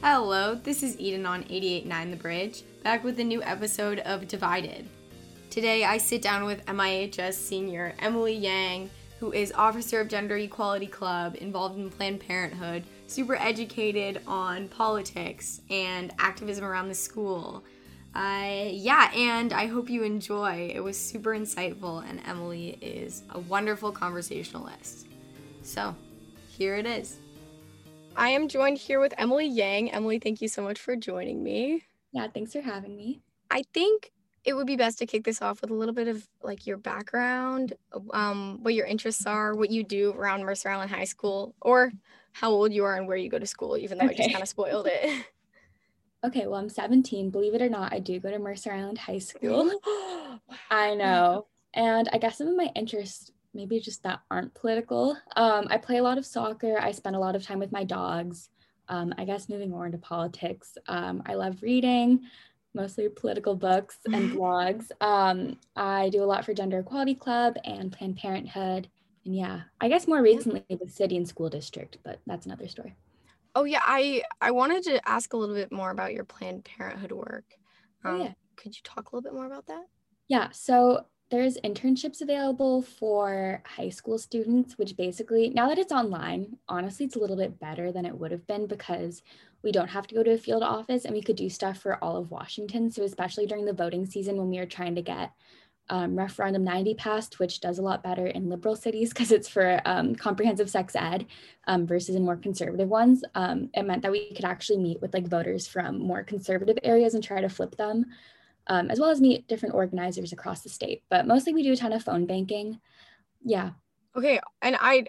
Hello, 0.00 0.54
this 0.54 0.84
is 0.84 0.96
Eden 1.00 1.26
on 1.26 1.42
88.9 1.42 2.10
The 2.12 2.16
Bridge, 2.16 2.62
back 2.84 3.02
with 3.02 3.18
a 3.18 3.24
new 3.24 3.42
episode 3.42 3.98
of 3.98 4.28
Divided. 4.28 4.88
Today 5.50 5.82
I 5.82 5.98
sit 5.98 6.22
down 6.22 6.44
with 6.44 6.64
MIHS 6.66 7.34
senior 7.34 7.92
Emily 7.98 8.34
Yang, 8.34 8.90
who 9.18 9.32
is 9.32 9.50
Officer 9.50 10.00
of 10.00 10.06
Gender 10.06 10.36
Equality 10.36 10.86
Club, 10.86 11.34
involved 11.40 11.80
in 11.80 11.90
Planned 11.90 12.20
Parenthood, 12.20 12.84
super 13.08 13.34
educated 13.34 14.22
on 14.24 14.68
politics 14.68 15.62
and 15.68 16.14
activism 16.20 16.64
around 16.64 16.86
the 16.86 16.94
school. 16.94 17.64
Uh, 18.14 18.68
yeah, 18.70 19.10
and 19.16 19.52
I 19.52 19.66
hope 19.66 19.90
you 19.90 20.04
enjoy. 20.04 20.70
It 20.72 20.80
was 20.80 20.96
super 20.96 21.30
insightful, 21.30 22.08
and 22.08 22.22
Emily 22.24 22.78
is 22.80 23.24
a 23.30 23.40
wonderful 23.40 23.90
conversationalist. 23.90 25.08
So, 25.62 25.96
here 26.50 26.76
it 26.76 26.86
is. 26.86 27.16
I 28.18 28.30
am 28.30 28.48
joined 28.48 28.78
here 28.78 28.98
with 28.98 29.14
Emily 29.16 29.46
Yang. 29.46 29.92
Emily, 29.92 30.18
thank 30.18 30.42
you 30.42 30.48
so 30.48 30.60
much 30.60 30.80
for 30.80 30.96
joining 30.96 31.40
me. 31.40 31.84
Yeah, 32.10 32.26
thanks 32.26 32.52
for 32.52 32.60
having 32.60 32.96
me. 32.96 33.22
I 33.48 33.62
think 33.72 34.10
it 34.44 34.54
would 34.54 34.66
be 34.66 34.74
best 34.74 34.98
to 34.98 35.06
kick 35.06 35.22
this 35.22 35.40
off 35.40 35.60
with 35.60 35.70
a 35.70 35.74
little 35.74 35.94
bit 35.94 36.08
of 36.08 36.28
like 36.42 36.66
your 36.66 36.78
background, 36.78 37.74
um, 38.12 38.58
what 38.62 38.74
your 38.74 38.86
interests 38.86 39.24
are, 39.24 39.54
what 39.54 39.70
you 39.70 39.84
do 39.84 40.12
around 40.14 40.42
Mercer 40.42 40.68
Island 40.68 40.90
High 40.90 41.04
School, 41.04 41.54
or 41.62 41.92
how 42.32 42.50
old 42.50 42.72
you 42.72 42.84
are 42.84 42.96
and 42.96 43.06
where 43.06 43.16
you 43.16 43.30
go 43.30 43.38
to 43.38 43.46
school, 43.46 43.76
even 43.76 43.98
though 43.98 44.06
okay. 44.06 44.14
I 44.14 44.16
just 44.16 44.30
kind 44.30 44.42
of 44.42 44.48
spoiled 44.48 44.88
it. 44.90 45.26
Okay, 46.24 46.48
well, 46.48 46.58
I'm 46.58 46.68
17. 46.68 47.30
Believe 47.30 47.54
it 47.54 47.62
or 47.62 47.68
not, 47.68 47.92
I 47.92 48.00
do 48.00 48.18
go 48.18 48.28
to 48.28 48.40
Mercer 48.40 48.72
Island 48.72 48.98
High 48.98 49.20
School. 49.20 49.70
I 50.68 50.96
know. 50.96 51.46
And 51.74 52.08
I 52.12 52.18
guess 52.18 52.38
some 52.38 52.48
of 52.48 52.56
my 52.56 52.72
interests, 52.74 53.30
maybe 53.54 53.80
just 53.80 54.02
that 54.02 54.20
aren't 54.30 54.54
political. 54.54 55.16
Um, 55.36 55.66
I 55.70 55.78
play 55.78 55.98
a 55.98 56.02
lot 56.02 56.18
of 56.18 56.26
soccer. 56.26 56.78
I 56.80 56.92
spend 56.92 57.16
a 57.16 57.20
lot 57.20 57.36
of 57.36 57.42
time 57.42 57.58
with 57.58 57.72
my 57.72 57.84
dogs. 57.84 58.50
Um, 58.88 59.14
I 59.18 59.24
guess 59.24 59.48
moving 59.48 59.70
more 59.70 59.86
into 59.86 59.98
politics. 59.98 60.76
Um, 60.86 61.22
I 61.26 61.34
love 61.34 61.62
reading, 61.62 62.20
mostly 62.74 63.08
political 63.08 63.54
books 63.54 63.98
and 64.06 64.32
blogs. 64.36 64.90
Um, 65.00 65.58
I 65.76 66.08
do 66.10 66.22
a 66.22 66.26
lot 66.26 66.44
for 66.44 66.54
Gender 66.54 66.78
Equality 66.78 67.14
Club 67.14 67.56
and 67.64 67.92
Planned 67.92 68.16
Parenthood. 68.16 68.88
And 69.24 69.36
yeah, 69.36 69.62
I 69.80 69.88
guess 69.88 70.08
more 70.08 70.22
recently 70.22 70.64
the 70.70 70.88
city 70.88 71.16
and 71.16 71.28
school 71.28 71.50
district, 71.50 71.98
but 72.02 72.20
that's 72.26 72.46
another 72.46 72.68
story. 72.68 72.94
Oh 73.54 73.64
yeah, 73.64 73.82
I 73.84 74.22
I 74.40 74.52
wanted 74.52 74.84
to 74.84 75.06
ask 75.08 75.32
a 75.32 75.36
little 75.36 75.54
bit 75.54 75.72
more 75.72 75.90
about 75.90 76.14
your 76.14 76.24
Planned 76.24 76.64
Parenthood 76.64 77.12
work. 77.12 77.44
Oh, 78.04 78.10
um, 78.10 78.20
oh, 78.20 78.24
yeah. 78.24 78.32
Could 78.56 78.74
you 78.74 78.80
talk 78.84 79.10
a 79.10 79.16
little 79.16 79.28
bit 79.28 79.34
more 79.34 79.46
about 79.46 79.66
that? 79.66 79.84
Yeah. 80.28 80.48
So 80.52 81.04
there's 81.30 81.58
internships 81.58 82.22
available 82.22 82.82
for 82.82 83.62
high 83.66 83.90
school 83.90 84.18
students, 84.18 84.78
which 84.78 84.96
basically 84.96 85.50
now 85.50 85.68
that 85.68 85.78
it's 85.78 85.92
online, 85.92 86.56
honestly, 86.68 87.06
it's 87.06 87.16
a 87.16 87.18
little 87.18 87.36
bit 87.36 87.60
better 87.60 87.92
than 87.92 88.06
it 88.06 88.16
would 88.16 88.30
have 88.30 88.46
been 88.46 88.66
because 88.66 89.22
we 89.62 89.72
don't 89.72 89.88
have 89.88 90.06
to 90.06 90.14
go 90.14 90.22
to 90.22 90.32
a 90.32 90.38
field 90.38 90.62
office 90.62 91.04
and 91.04 91.14
we 91.14 91.22
could 91.22 91.36
do 91.36 91.50
stuff 91.50 91.78
for 91.78 92.02
all 92.02 92.16
of 92.16 92.30
Washington. 92.30 92.90
So 92.90 93.02
especially 93.02 93.46
during 93.46 93.66
the 93.66 93.72
voting 93.72 94.06
season 94.06 94.36
when 94.36 94.48
we 94.48 94.58
were 94.58 94.66
trying 94.66 94.94
to 94.94 95.02
get 95.02 95.32
um, 95.90 96.16
referendum 96.16 96.64
90 96.64 96.94
passed, 96.94 97.38
which 97.38 97.60
does 97.60 97.78
a 97.78 97.82
lot 97.82 98.02
better 98.02 98.26
in 98.26 98.48
liberal 98.48 98.76
cities 98.76 99.08
because 99.12 99.32
it's 99.32 99.48
for 99.48 99.80
um, 99.84 100.14
comprehensive 100.14 100.70
sex 100.70 100.94
ed 100.96 101.26
um, 101.66 101.86
versus 101.86 102.14
in 102.14 102.24
more 102.24 102.36
conservative 102.36 102.88
ones. 102.88 103.22
Um, 103.34 103.70
it 103.74 103.84
meant 103.84 104.02
that 104.02 104.12
we 104.12 104.32
could 104.34 104.44
actually 104.44 104.78
meet 104.78 105.00
with 105.00 105.14
like 105.14 105.26
voters 105.26 105.66
from 105.66 105.98
more 105.98 106.22
conservative 106.22 106.78
areas 106.82 107.14
and 107.14 107.22
try 107.22 107.40
to 107.40 107.48
flip 107.48 107.76
them, 107.76 108.06
um, 108.68 108.90
as 108.90 109.00
well 109.00 109.10
as 109.10 109.20
meet 109.20 109.46
different 109.48 109.74
organizers 109.74 110.32
across 110.32 110.62
the 110.62 110.68
state. 110.68 111.02
But 111.08 111.26
mostly 111.26 111.52
we 111.54 111.62
do 111.62 111.72
a 111.72 111.76
ton 111.76 111.92
of 111.92 112.02
phone 112.02 112.26
banking. 112.26 112.80
Yeah. 113.44 113.70
Okay. 114.16 114.40
And 114.62 114.76
I, 114.80 115.06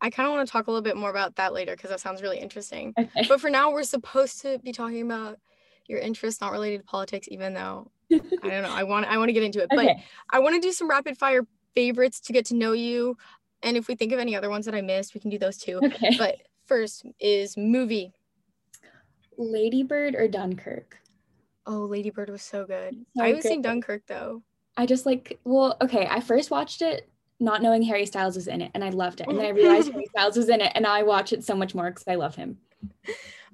I 0.00 0.10
kind 0.10 0.26
of 0.28 0.34
want 0.34 0.46
to 0.46 0.52
talk 0.52 0.66
a 0.66 0.70
little 0.70 0.82
bit 0.82 0.96
more 0.96 1.10
about 1.10 1.36
that 1.36 1.52
later 1.52 1.74
because 1.74 1.90
that 1.90 2.00
sounds 2.00 2.22
really 2.22 2.38
interesting. 2.38 2.94
Okay. 2.98 3.26
But 3.28 3.40
for 3.40 3.50
now, 3.50 3.72
we're 3.72 3.82
supposed 3.82 4.42
to 4.42 4.58
be 4.58 4.72
talking 4.72 5.02
about 5.02 5.38
your 5.86 6.00
interests 6.00 6.40
not 6.40 6.52
related 6.52 6.78
to 6.78 6.84
politics, 6.84 7.28
even 7.30 7.54
though 7.54 7.90
I 8.12 8.18
don't 8.18 8.62
know. 8.62 8.70
I 8.70 8.82
want 8.84 9.06
I 9.06 9.18
want 9.18 9.28
to 9.28 9.32
get 9.32 9.42
into 9.42 9.60
it, 9.60 9.68
okay. 9.72 9.76
but 9.86 9.96
I 10.30 10.38
want 10.40 10.54
to 10.54 10.60
do 10.60 10.72
some 10.72 10.88
rapid 10.88 11.18
fire 11.18 11.46
favorites 11.74 12.20
to 12.20 12.32
get 12.32 12.46
to 12.46 12.54
know 12.54 12.72
you. 12.72 13.16
And 13.62 13.76
if 13.76 13.88
we 13.88 13.94
think 13.94 14.12
of 14.12 14.18
any 14.18 14.36
other 14.36 14.50
ones 14.50 14.66
that 14.66 14.74
I 14.74 14.80
missed, 14.80 15.14
we 15.14 15.20
can 15.20 15.30
do 15.30 15.38
those 15.38 15.58
too. 15.58 15.80
Okay. 15.82 16.16
But 16.18 16.36
first 16.66 17.04
is 17.20 17.56
movie. 17.56 18.12
Ladybird 19.38 20.14
or 20.14 20.28
Dunkirk? 20.28 20.98
Oh, 21.66 21.80
Ladybird 21.80 22.30
was 22.30 22.42
so 22.42 22.64
good. 22.64 22.94
So 23.16 23.24
I 23.24 23.28
haven't 23.28 23.42
seen 23.42 23.62
Dunkirk 23.62 24.06
though. 24.06 24.42
I 24.76 24.86
just 24.86 25.06
like 25.06 25.38
well, 25.44 25.76
okay. 25.80 26.06
I 26.10 26.20
first 26.20 26.50
watched 26.50 26.82
it 26.82 27.08
not 27.38 27.62
knowing 27.62 27.82
Harry 27.82 28.06
Styles 28.06 28.36
was 28.36 28.48
in 28.48 28.62
it, 28.62 28.70
and 28.74 28.82
I 28.82 28.90
loved 28.90 29.20
it. 29.20 29.28
And 29.28 29.38
then 29.38 29.46
I 29.46 29.50
realized 29.50 29.92
Harry 29.92 30.06
Styles 30.10 30.36
was 30.36 30.48
in 30.48 30.60
it, 30.60 30.72
and 30.74 30.86
I 30.86 31.02
watch 31.02 31.32
it 31.32 31.44
so 31.44 31.54
much 31.54 31.74
more 31.74 31.90
because 31.90 32.06
I 32.08 32.14
love 32.14 32.34
him. 32.34 32.58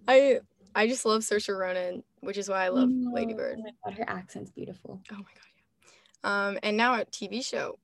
I 0.07 0.41
I 0.75 0.87
just 0.87 1.05
love 1.05 1.23
Saoirse 1.23 1.57
Ronan 1.57 2.03
which 2.23 2.39
is 2.39 2.49
why 2.49 2.65
I 2.65 2.69
love 2.69 2.89
oh, 2.91 3.11
Ladybird. 3.13 3.59
Oh 3.61 3.71
god, 3.85 3.95
her 3.95 4.09
accent's 4.09 4.51
beautiful. 4.51 5.01
Oh 5.11 5.17
my 5.17 5.23
god, 5.23 5.51
yeah. 6.25 6.47
Um, 6.47 6.59
and 6.63 6.77
now 6.77 6.95
a 6.95 7.05
TV 7.05 7.45
show. 7.45 7.79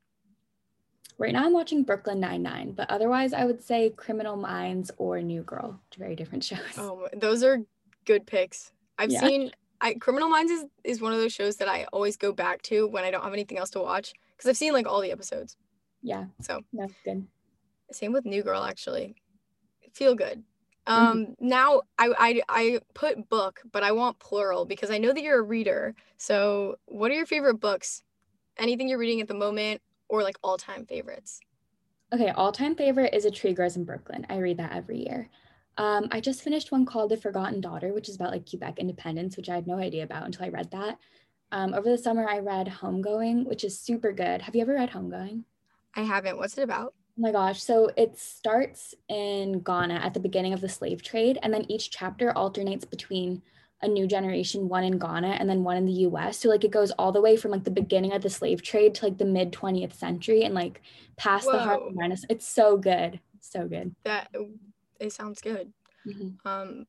Right 1.19 1.33
now, 1.33 1.45
I'm 1.45 1.53
watching 1.53 1.83
Brooklyn 1.83 2.21
Nine 2.21 2.43
Nine, 2.43 2.72
but 2.72 2.89
otherwise, 2.89 3.33
I 3.33 3.45
would 3.45 3.62
say 3.62 3.91
Criminal 3.91 4.37
Minds 4.37 4.93
or 4.97 5.21
New 5.21 5.43
Girl. 5.43 5.78
Very 5.99 6.15
different 6.15 6.45
shows. 6.45 6.60
Oh, 6.78 7.09
those 7.12 7.43
are 7.43 7.59
good 8.05 8.27
picks. 8.27 8.72
I've 8.97 9.10
yeah. 9.10 9.21
seen. 9.21 9.50
I 9.81 9.94
Criminal 9.94 10.28
Minds 10.28 10.50
is 10.50 10.65
is 10.84 11.00
one 11.00 11.12
of 11.12 11.19
those 11.19 11.33
shows 11.33 11.56
that 11.56 11.69
I 11.69 11.87
always 11.93 12.16
go 12.16 12.33
back 12.33 12.62
to 12.62 12.87
when 12.89 13.05
I 13.05 13.11
don't 13.11 13.22
have 13.22 13.33
anything 13.33 13.59
else 13.59 13.71
to 13.71 13.81
watch 13.81 14.12
because 14.37 14.49
I've 14.49 14.56
seen 14.56 14.72
like 14.72 14.87
all 14.87 15.00
the 15.00 15.12
episodes. 15.12 15.56
Yeah. 16.03 16.27
So 16.41 16.61
that's 16.72 16.94
good. 17.05 17.27
Same 17.91 18.12
with 18.12 18.25
New 18.25 18.43
Girl, 18.43 18.62
actually. 18.62 19.16
Feel 19.93 20.15
good. 20.15 20.43
Mm-hmm. 20.87 21.06
Um, 21.06 21.19
mm-hmm. 21.19 21.49
now 21.49 21.83
I, 21.99 22.12
I 22.19 22.43
I 22.49 22.81
put 22.94 23.28
book, 23.28 23.61
but 23.72 23.83
I 23.83 23.93
want 23.93 24.19
plural 24.19 24.65
because 24.65 24.91
I 24.91 24.99
know 24.99 25.12
that 25.12 25.22
you're 25.22 25.39
a 25.39 25.43
reader. 25.43 25.95
So, 26.16 26.77
what 26.87 27.10
are 27.10 27.15
your 27.15 27.27
favorite 27.27 27.60
books? 27.60 28.03
Anything 28.56 28.89
you're 28.89 28.99
reading 28.99 29.21
at 29.21 29.28
the 29.28 29.34
moment, 29.34 29.83
or 30.09 30.22
like 30.22 30.39
all 30.43 30.56
time 30.56 30.87
favorites? 30.87 31.41
Okay, 32.12 32.31
all 32.31 32.53
time 32.53 32.75
favorite 32.75 33.15
is 33.15 33.27
A 33.27 33.31
Tree 33.31 33.53
Grows 33.53 33.77
in 33.77 33.84
Brooklyn. 33.84 34.27
I 34.31 34.39
read 34.39 34.56
that 34.59 34.75
every 34.75 35.05
year. 35.05 35.28
Um, 35.78 36.09
I 36.11 36.21
just 36.21 36.43
finished 36.43 36.72
one 36.72 36.84
called 36.84 37.11
The 37.11 37.16
Forgotten 37.16 37.61
Daughter, 37.61 37.94
which 37.94 38.09
is 38.09 38.16
about 38.16 38.33
like 38.33 38.49
Quebec 38.49 38.78
independence, 38.78 39.37
which 39.37 39.49
I 39.49 39.55
had 39.55 39.66
no 39.66 39.78
idea 39.78 40.03
about 40.03 40.27
until 40.27 40.44
I 40.44 40.49
read 40.49 40.71
that. 40.72 40.99
Um, 41.53 41.72
over 41.72 41.89
the 41.89 41.97
summer, 41.97 42.28
I 42.28 42.41
read 42.41 42.66
Homegoing, 42.66 43.47
which 43.47 43.65
is 43.65 43.78
super 43.78 44.12
good. 44.12 44.43
Have 44.43 44.55
you 44.55 44.61
ever 44.61 44.75
read 44.75 44.91
Homegoing? 44.91 45.44
I 45.94 46.03
haven't. 46.03 46.37
What's 46.37 46.59
it 46.59 46.65
about? 46.65 46.94
Oh 47.19 47.22
my 47.22 47.33
gosh. 47.33 47.62
So 47.62 47.91
it 47.97 48.19
starts 48.19 48.94
in 49.09 49.61
Ghana 49.61 49.94
at 49.94 50.15
the 50.15 50.21
beginning 50.21 50.53
of 50.53 50.61
the 50.61 50.69
slave 50.69 51.03
trade, 51.03 51.39
and 51.43 51.55
then 51.55 51.65
each 51.71 51.91
chapter 51.91 52.33
alternates 52.37 52.84
between 52.84 53.41
a 53.81 53.89
new 53.89 54.09
generation, 54.09 54.69
one 54.69 54.83
in 54.83 54.99
Ghana 54.99 55.37
and 55.39 55.49
then 55.49 55.62
one 55.62 55.77
in 55.77 55.87
the 55.87 55.93
US. 55.93 56.39
So 56.39 56.49
like 56.49 56.65
it 56.65 56.72
goes 56.72 56.91
all 56.93 57.12
the 57.12 57.21
way 57.21 57.37
from 57.37 57.53
like 57.53 57.62
the 57.62 57.71
beginning 57.71 58.12
of 58.12 58.22
the 58.22 58.31
slave 58.31 58.60
trade 58.60 58.97
to 58.97 59.05
like 59.05 59.19
the 59.19 59.25
mid 59.25 59.53
20th 59.53 59.95
century 59.95 60.43
and 60.43 60.55
like 60.55 60.83
past 61.16 61.47
Whoa. 61.47 61.53
the 61.53 61.59
Harlem 61.60 61.97
Renaissance. 61.97 62.27
It's 62.28 62.49
so 62.49 62.77
good. 62.77 63.21
So 63.41 63.69
good. 63.69 63.95
That 64.05 64.31
it 65.00 65.12
sounds 65.12 65.41
good. 65.41 65.72
Mm-hmm. 66.06 66.48
Um 66.48 66.86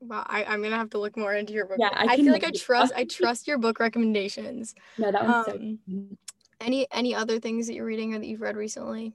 well, 0.00 0.24
I, 0.26 0.44
I'm 0.44 0.62
gonna 0.62 0.76
have 0.76 0.90
to 0.90 0.98
look 0.98 1.16
more 1.16 1.34
into 1.34 1.52
your 1.52 1.66
book. 1.66 1.78
Yeah, 1.80 1.90
I, 1.92 2.14
I 2.14 2.16
feel 2.16 2.32
like 2.32 2.44
I 2.44 2.50
trust 2.50 2.92
I 2.94 3.04
trust 3.04 3.48
your 3.48 3.58
book 3.58 3.80
recommendations. 3.80 4.74
No, 4.98 5.12
that 5.12 5.24
one's 5.24 5.48
um, 5.48 5.78
so 5.88 6.16
any 6.60 6.86
any 6.92 7.14
other 7.14 7.38
things 7.38 7.66
that 7.66 7.74
you're 7.74 7.84
reading 7.84 8.14
or 8.14 8.18
that 8.18 8.26
you've 8.26 8.40
read 8.40 8.56
recently? 8.56 9.14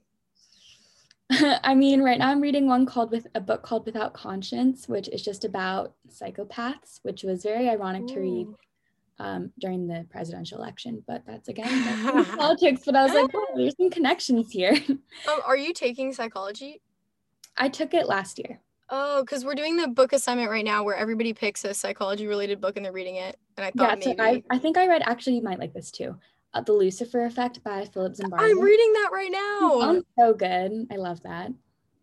I 1.30 1.74
mean, 1.74 2.02
right 2.02 2.18
now 2.18 2.30
I'm 2.30 2.40
reading 2.40 2.66
one 2.66 2.86
called 2.86 3.10
with 3.10 3.26
a 3.34 3.40
book 3.40 3.62
called 3.62 3.86
Without 3.86 4.12
Conscience, 4.12 4.88
which 4.88 5.08
is 5.08 5.22
just 5.22 5.44
about 5.44 5.94
psychopaths, 6.08 7.00
which 7.02 7.22
was 7.22 7.42
very 7.42 7.68
ironic 7.68 8.02
Ooh. 8.02 8.14
to 8.14 8.20
read 8.20 8.46
um, 9.18 9.52
during 9.58 9.86
the 9.86 10.06
presidential 10.10 10.58
election. 10.58 11.02
But 11.06 11.22
that's 11.26 11.48
again 11.48 12.24
politics. 12.24 12.82
But 12.84 12.96
I 12.96 13.04
was 13.04 13.14
like, 13.14 13.30
oh, 13.34 13.46
there's 13.56 13.76
some 13.76 13.90
connections 13.90 14.50
here. 14.50 14.76
Um, 14.88 15.40
are 15.46 15.56
you 15.56 15.72
taking 15.72 16.12
psychology? 16.12 16.82
I 17.56 17.68
took 17.68 17.94
it 17.94 18.06
last 18.08 18.38
year. 18.38 18.60
Oh, 18.90 19.22
because 19.22 19.44
we're 19.44 19.54
doing 19.54 19.76
the 19.76 19.88
book 19.88 20.12
assignment 20.12 20.50
right 20.50 20.64
now 20.64 20.84
where 20.84 20.96
everybody 20.96 21.32
picks 21.32 21.64
a 21.64 21.72
psychology 21.72 22.26
related 22.26 22.60
book 22.60 22.76
and 22.76 22.84
they're 22.84 22.92
reading 22.92 23.16
it. 23.16 23.36
And 23.56 23.64
I 23.64 23.70
thought 23.70 23.98
yeah, 23.98 24.12
maybe. 24.14 24.18
So 24.18 24.24
I, 24.24 24.42
I 24.50 24.58
think 24.58 24.76
I 24.76 24.86
read 24.86 25.02
actually 25.06 25.36
you 25.36 25.42
might 25.42 25.58
like 25.58 25.72
this 25.72 25.90
too 25.90 26.16
uh, 26.54 26.60
The 26.60 26.72
Lucifer 26.72 27.24
Effect 27.24 27.62
by 27.64 27.84
Philip 27.84 28.14
Zimbardo. 28.14 28.40
I'm 28.40 28.60
reading 28.60 28.92
that 28.94 29.10
right 29.12 29.30
now. 29.30 29.80
Sounds 29.80 30.04
so 30.18 30.34
good. 30.34 30.86
I 30.90 30.96
love 30.96 31.22
that. 31.22 31.50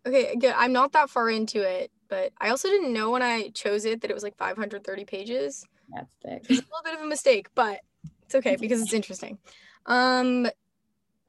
Okay, 0.06 0.36
good. 0.36 0.54
I'm 0.56 0.72
not 0.72 0.92
that 0.92 1.10
far 1.10 1.30
into 1.30 1.62
it, 1.62 1.90
but 2.08 2.32
I 2.40 2.50
also 2.50 2.68
didn't 2.68 2.92
know 2.92 3.10
when 3.10 3.22
I 3.22 3.48
chose 3.50 3.84
it 3.84 4.00
that 4.00 4.10
it 4.10 4.14
was 4.14 4.22
like 4.22 4.36
530 4.36 5.04
pages. 5.04 5.64
That's 5.94 6.14
thick. 6.22 6.42
It's 6.48 6.50
a 6.50 6.62
little 6.62 6.82
bit 6.84 6.94
of 6.94 7.00
a 7.00 7.06
mistake, 7.06 7.48
but 7.54 7.80
it's 8.24 8.34
okay 8.34 8.56
because 8.56 8.82
it's 8.82 8.92
interesting. 8.92 9.38
Um, 9.86 10.48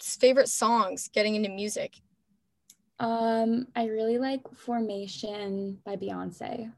favorite 0.01 0.49
songs, 0.49 1.09
getting 1.13 1.35
into 1.35 1.49
music. 1.49 2.01
Um, 2.99 3.67
I 3.75 3.87
really 3.87 4.17
like 4.17 4.41
Formation 4.55 5.79
by 5.85 5.95
Beyonce. 5.95 6.71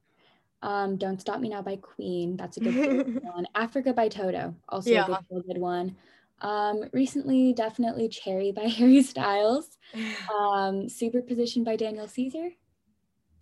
Um, 0.62 0.98
Don't 0.98 1.22
Stop 1.22 1.40
Me 1.40 1.50
Now 1.50 1.62
by 1.62 1.76
Queen. 1.76 2.38
That's 2.38 2.58
a 2.58 2.62
good 2.62 3.24
one. 3.24 3.48
Africa 3.54 3.94
by 3.94 4.10
Toto. 4.10 4.56
Also 4.70 4.90
yeah. 4.90 5.06
a 5.06 5.34
good, 5.34 5.44
good 5.46 5.58
one. 5.58 5.96
Um, 6.42 6.86
recently, 6.92 7.54
definitely 7.54 8.10
Cherry 8.10 8.52
by 8.52 8.64
Harry 8.68 9.04
Styles. 9.04 9.78
Um, 10.34 10.90
Superposition 10.90 11.64
by 11.64 11.76
Daniel 11.76 12.08
Caesar. 12.08 12.50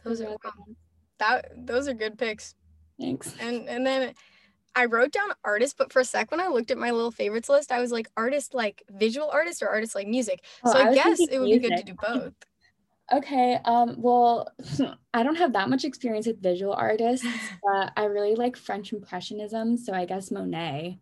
Those 0.03 0.21
are 0.21 0.29
wow. 0.29 0.51
that 1.19 1.65
those 1.65 1.87
are 1.87 1.93
good 1.93 2.17
picks. 2.17 2.55
Thanks. 2.99 3.33
And 3.39 3.67
and 3.69 3.87
then 3.87 4.13
I 4.75 4.85
wrote 4.85 5.11
down 5.11 5.29
artist, 5.43 5.77
but 5.77 5.91
for 5.93 6.01
a 6.01 6.05
sec 6.05 6.29
when 6.31 6.41
I 6.41 6.47
looked 6.47 6.71
at 6.71 6.77
my 6.77 6.91
little 6.91 7.11
favorites 7.11 7.49
list, 7.49 7.71
I 7.71 7.79
was 7.79 7.91
like 7.91 8.07
artist 8.17 8.53
like 8.53 8.83
visual 8.89 9.29
artist 9.29 9.63
or 9.63 9.69
artist 9.69 9.95
like 9.95 10.07
music. 10.07 10.43
Oh, 10.65 10.73
so 10.73 10.79
I 10.79 10.89
I, 10.89 10.93
guess 10.93 11.19
it 11.19 11.39
would 11.39 11.45
be 11.45 11.59
good 11.59 11.77
to 11.77 11.83
do 11.83 11.95
both. 11.95 12.33
Okay. 13.11 13.59
Um, 13.65 13.95
well, 13.97 14.51
I 15.13 15.23
don't 15.23 15.35
have 15.35 15.53
that 15.53 15.69
much 15.69 15.83
experience 15.83 16.27
with 16.27 16.41
visual 16.41 16.73
artists, 16.73 17.25
but 17.63 17.91
I 17.97 18.05
really 18.05 18.35
like 18.35 18.55
French 18.55 18.93
Impressionism. 18.93 19.77
So 19.77 19.93
I 19.93 20.05
guess 20.05 20.31
Monet. 20.31 20.99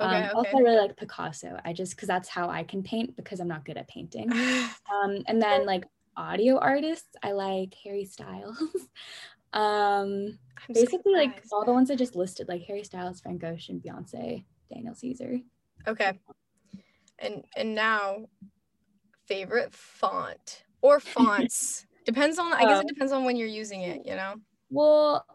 Okay, 0.00 0.22
um, 0.22 0.36
Also, 0.36 0.56
I 0.56 0.60
really 0.60 0.76
like 0.76 0.96
Picasso. 0.96 1.58
I 1.64 1.72
just 1.72 1.94
because 1.94 2.08
that's 2.08 2.28
how 2.28 2.50
I 2.50 2.64
can 2.64 2.82
paint 2.82 3.16
because 3.16 3.38
I'm 3.38 3.48
not 3.48 3.64
good 3.64 3.76
at 3.76 3.88
painting. 3.88 4.30
Um, 4.92 5.22
and 5.26 5.42
then 5.42 5.66
like 5.66 5.84
audio 6.16 6.58
artists, 6.58 7.16
I 7.22 7.32
like 7.32 7.74
Harry 7.84 8.04
Styles. 8.04 8.58
um, 9.52 10.38
I'm 10.56 10.72
basically 10.72 11.14
like 11.14 11.42
all 11.52 11.64
the 11.64 11.72
ones 11.72 11.90
I 11.90 11.96
just 11.96 12.14
listed, 12.14 12.48
like 12.48 12.62
Harry 12.62 12.84
Styles, 12.84 13.20
Frank 13.20 13.42
Ocean, 13.44 13.82
Beyonce, 13.84 14.44
Daniel 14.72 14.94
Caesar. 14.94 15.40
Okay. 15.86 16.18
And 17.18 17.44
and 17.56 17.74
now 17.74 18.26
favorite 19.26 19.72
font 19.72 20.64
or 20.84 21.00
fonts. 21.14 21.86
depends 22.04 22.38
on 22.38 22.52
I 22.52 22.64
guess 22.64 22.82
it 22.82 22.88
depends 22.88 23.10
on 23.10 23.24
when 23.24 23.36
you're 23.36 23.48
using 23.48 23.80
it, 23.80 24.02
you 24.04 24.14
know. 24.14 24.34
Well, 24.70 25.26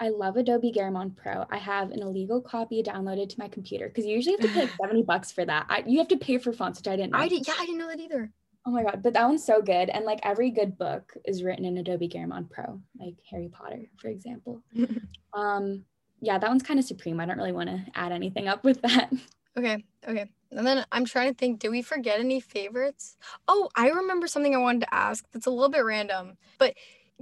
I 0.00 0.08
love 0.08 0.36
Adobe 0.36 0.72
Garamond 0.72 1.16
Pro. 1.16 1.46
I 1.50 1.58
have 1.58 1.92
an 1.92 2.02
illegal 2.02 2.40
copy 2.40 2.82
downloaded 2.82 3.28
to 3.28 3.38
my 3.38 3.48
computer 3.48 3.86
because 3.88 4.04
you 4.04 4.14
usually 4.16 4.36
have 4.36 4.40
to 4.40 4.48
pay 4.48 4.60
like 4.62 4.70
70 4.80 5.04
bucks 5.04 5.30
for 5.30 5.44
that. 5.44 5.66
I, 5.68 5.84
you 5.86 5.98
have 5.98 6.08
to 6.08 6.16
pay 6.16 6.38
for 6.38 6.52
fonts, 6.52 6.80
which 6.80 6.88
I 6.88 6.96
didn't 6.96 7.12
know. 7.12 7.18
I 7.18 7.28
did 7.28 7.46
yeah, 7.46 7.54
I 7.58 7.64
didn't 7.64 7.78
know 7.78 7.88
that 7.88 8.00
either. 8.00 8.32
Oh 8.66 8.72
my 8.72 8.82
god, 8.82 9.02
but 9.02 9.14
that 9.14 9.26
one's 9.26 9.44
so 9.44 9.62
good. 9.62 9.88
And 9.88 10.04
like 10.04 10.20
every 10.24 10.50
good 10.50 10.76
book 10.76 11.12
is 11.24 11.42
written 11.44 11.64
in 11.64 11.78
Adobe 11.78 12.08
Garamond 12.08 12.50
Pro, 12.50 12.80
like 12.98 13.14
Harry 13.30 13.48
Potter, 13.48 13.82
for 13.98 14.08
example. 14.08 14.62
um, 15.32 15.84
yeah, 16.20 16.38
that 16.38 16.48
one's 16.48 16.62
kind 16.62 16.78
of 16.78 16.84
supreme. 16.84 17.20
I 17.20 17.26
don't 17.26 17.38
really 17.38 17.52
want 17.52 17.70
to 17.70 17.84
add 17.94 18.12
anything 18.12 18.48
up 18.48 18.64
with 18.64 18.82
that. 18.82 19.10
Okay, 19.56 19.84
okay. 20.06 20.30
And 20.50 20.66
then 20.66 20.84
I'm 20.90 21.04
trying 21.04 21.32
to 21.32 21.38
think, 21.38 21.60
did 21.60 21.70
we 21.70 21.82
forget 21.82 22.18
any 22.20 22.40
favorites? 22.40 23.16
Oh, 23.46 23.68
I 23.76 23.88
remember 23.90 24.26
something 24.26 24.54
I 24.54 24.58
wanted 24.58 24.80
to 24.82 24.94
ask 24.94 25.24
that's 25.32 25.46
a 25.46 25.50
little 25.50 25.68
bit 25.68 25.84
random. 25.84 26.36
But 26.58 26.74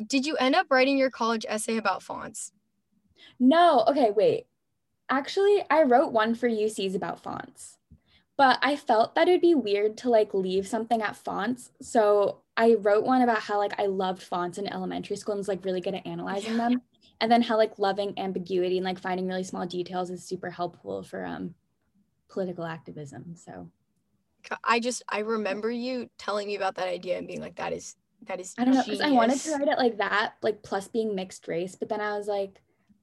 did 0.07 0.25
you 0.27 0.37
end 0.37 0.55
up 0.55 0.67
writing 0.71 0.97
your 0.97 1.11
college 1.11 1.45
essay 1.49 1.77
about 1.77 2.03
fonts? 2.03 2.53
No, 3.39 3.85
okay, 3.89 4.11
wait. 4.11 4.47
Actually, 5.11 5.65
I 5.71 5.85
wrote 5.85 6.13
one 6.13 6.35
for 6.35 6.49
UCs 6.49 6.95
about 6.97 7.23
fonts, 7.23 7.79
but 8.37 8.59
I 8.63 8.77
felt 8.77 9.15
that 9.17 9.29
it'd 9.29 9.41
be 9.43 9.55
weird 9.57 9.99
to 9.99 10.11
like 10.11 10.35
leave 10.35 10.69
something 10.69 11.03
at 11.03 11.17
fonts. 11.17 11.73
So 11.83 12.43
I 12.57 12.75
wrote 12.75 13.05
one 13.05 13.23
about 13.23 13.41
how 13.43 13.59
like 13.59 13.79
I 13.81 13.87
loved 13.87 14.23
fonts 14.23 14.59
in 14.59 14.69
elementary 14.69 15.17
school 15.17 15.35
and 15.35 15.41
was 15.41 15.49
like 15.49 15.65
really 15.65 15.81
good 15.83 15.95
at 15.95 16.07
analyzing 16.07 16.57
Yeah. 16.57 16.59
them. 16.59 16.83
And 17.21 17.33
then 17.33 17.43
how 17.43 17.57
like 17.59 17.79
loving 17.79 18.19
ambiguity 18.19 18.79
and 18.79 18.85
like 18.87 19.01
finding 19.01 19.29
really 19.29 19.45
small 19.45 19.67
details 19.67 20.11
is 20.11 20.25
super 20.25 20.51
helpful 20.51 21.03
for 21.05 21.25
um 21.27 21.55
political 22.29 22.65
activism. 22.65 23.35
So 23.37 23.71
I 24.65 24.81
just 24.81 25.03
I 25.09 25.21
remember 25.21 25.71
you 25.71 26.09
telling 26.19 26.49
me 26.49 26.57
about 26.57 26.77
that 26.77 26.89
idea 26.89 27.19
and 27.19 27.27
being 27.27 27.41
like, 27.41 27.57
that 27.57 27.73
is 27.73 27.97
that 28.27 28.41
is 28.41 28.55
I 28.59 28.65
don't 28.65 28.75
know, 28.75 28.83
because 28.85 29.01
I 29.01 29.11
wanted 29.11 29.39
to 29.41 29.53
write 29.53 29.69
it 29.69 29.79
like 29.79 29.99
that, 29.99 30.35
like 30.43 30.63
plus 30.63 30.89
being 30.89 31.15
mixed 31.15 31.47
race. 31.49 31.75
But 31.75 31.89
then 31.89 32.01
I 32.01 32.17
was 32.17 32.27
like, 32.27 32.61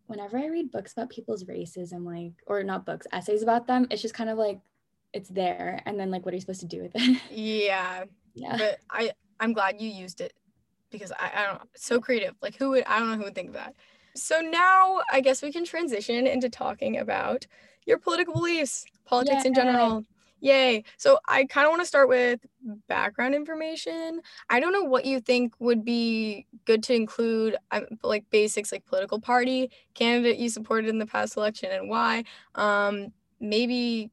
whenever 0.07 0.37
I 0.37 0.47
read 0.47 0.71
books 0.71 0.93
about 0.93 1.09
people's 1.09 1.47
races, 1.47 1.91
I'm 1.91 2.05
like, 2.05 2.33
or 2.47 2.63
not 2.63 2.85
books, 2.85 3.07
essays 3.11 3.43
about 3.43 3.67
them, 3.67 3.87
it's 3.89 4.01
just 4.01 4.13
kind 4.13 4.29
of 4.29 4.37
like 4.37 4.59
it's 5.13 5.29
there. 5.29 5.81
And 5.85 5.99
then 5.99 6.11
like 6.11 6.25
what 6.25 6.33
are 6.33 6.35
you 6.35 6.41
supposed 6.41 6.61
to 6.61 6.67
do 6.67 6.81
with 6.81 6.91
it? 6.95 7.21
Yeah, 7.31 8.05
yeah. 8.33 8.57
but 8.57 8.79
I 8.89 9.11
I'm 9.39 9.53
glad 9.53 9.81
you 9.81 9.89
used 9.89 10.21
it 10.21 10.33
because 10.91 11.11
I, 11.11 11.31
I 11.35 11.45
don't 11.45 11.61
so 11.75 11.99
creative. 11.99 12.35
Like 12.41 12.55
who 12.55 12.71
would 12.71 12.83
I 12.85 12.99
don't 12.99 13.09
know 13.09 13.17
who 13.17 13.23
would 13.23 13.35
think 13.35 13.49
of 13.49 13.55
that. 13.55 13.75
So 14.15 14.39
now 14.39 15.01
I 15.11 15.21
guess 15.21 15.41
we 15.41 15.51
can 15.51 15.65
transition 15.65 16.25
into 16.27 16.49
talking 16.49 16.97
about 16.97 17.45
your 17.85 17.97
political 17.99 18.33
beliefs, 18.33 18.85
politics 19.05 19.45
in 19.45 19.53
general. 19.53 20.05
Yay. 20.41 20.83
So 20.97 21.17
I 21.27 21.45
kind 21.45 21.65
of 21.65 21.71
want 21.71 21.81
to 21.81 21.87
start 21.87 22.07
with 22.07 22.39
background 22.87 23.33
information. 23.33 24.21
I 24.49 24.59
don't 24.59 24.73
know 24.73 24.83
what 24.83 25.05
you 25.05 25.19
think 25.19 25.53
would 25.59 25.83
be 25.83 26.45
good 26.65 26.83
to 26.83 26.93
include 26.93 27.55
um, 27.71 27.85
like 28.03 28.29
basics 28.29 28.71
like 28.71 28.85
political 28.85 29.19
party, 29.19 29.71
candidate 29.93 30.37
you 30.37 30.49
supported 30.49 30.89
in 30.89 30.99
the 30.99 31.05
past 31.05 31.37
election 31.37 31.71
and 31.71 31.89
why. 31.89 32.23
Um 32.55 33.11
maybe 33.39 34.11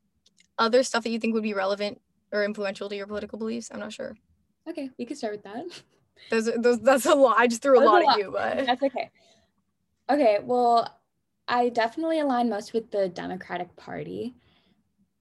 other 0.58 0.82
stuff 0.82 1.05
that 1.05 1.10
you 1.10 1.19
think 1.19 1.34
would 1.34 1.43
be 1.43 1.55
relevant 1.55 2.00
or 2.32 2.44
influential 2.44 2.88
to 2.88 2.96
your 2.96 3.06
political 3.06 3.38
beliefs. 3.38 3.70
I'm 3.72 3.81
not 3.81 3.93
sure. 3.93 4.16
Okay, 4.69 4.90
we 4.98 5.05
could 5.05 5.19
start 5.19 5.34
with 5.34 5.44
that. 5.44 5.64
Those, 6.31 6.50
those 6.56 6.81
that's 6.81 7.06
a 7.06 7.14
lot. 7.14 7.37
I 7.38 7.46
just 7.46 7.62
threw 7.62 7.78
a 7.78 7.81
That 7.81 7.90
was 7.90 8.05
lot 8.05 8.14
at 8.14 8.19
you, 8.19 8.31
but 8.31 8.66
That's 8.66 8.82
okay. 8.82 9.10
Okay, 10.10 10.38
well, 10.43 11.00
I 11.49 11.69
definitely 11.69 12.20
align 12.20 12.49
most 12.49 12.72
with 12.72 12.90
the 12.90 13.08
Democratic 13.08 13.75
Party. 13.76 14.34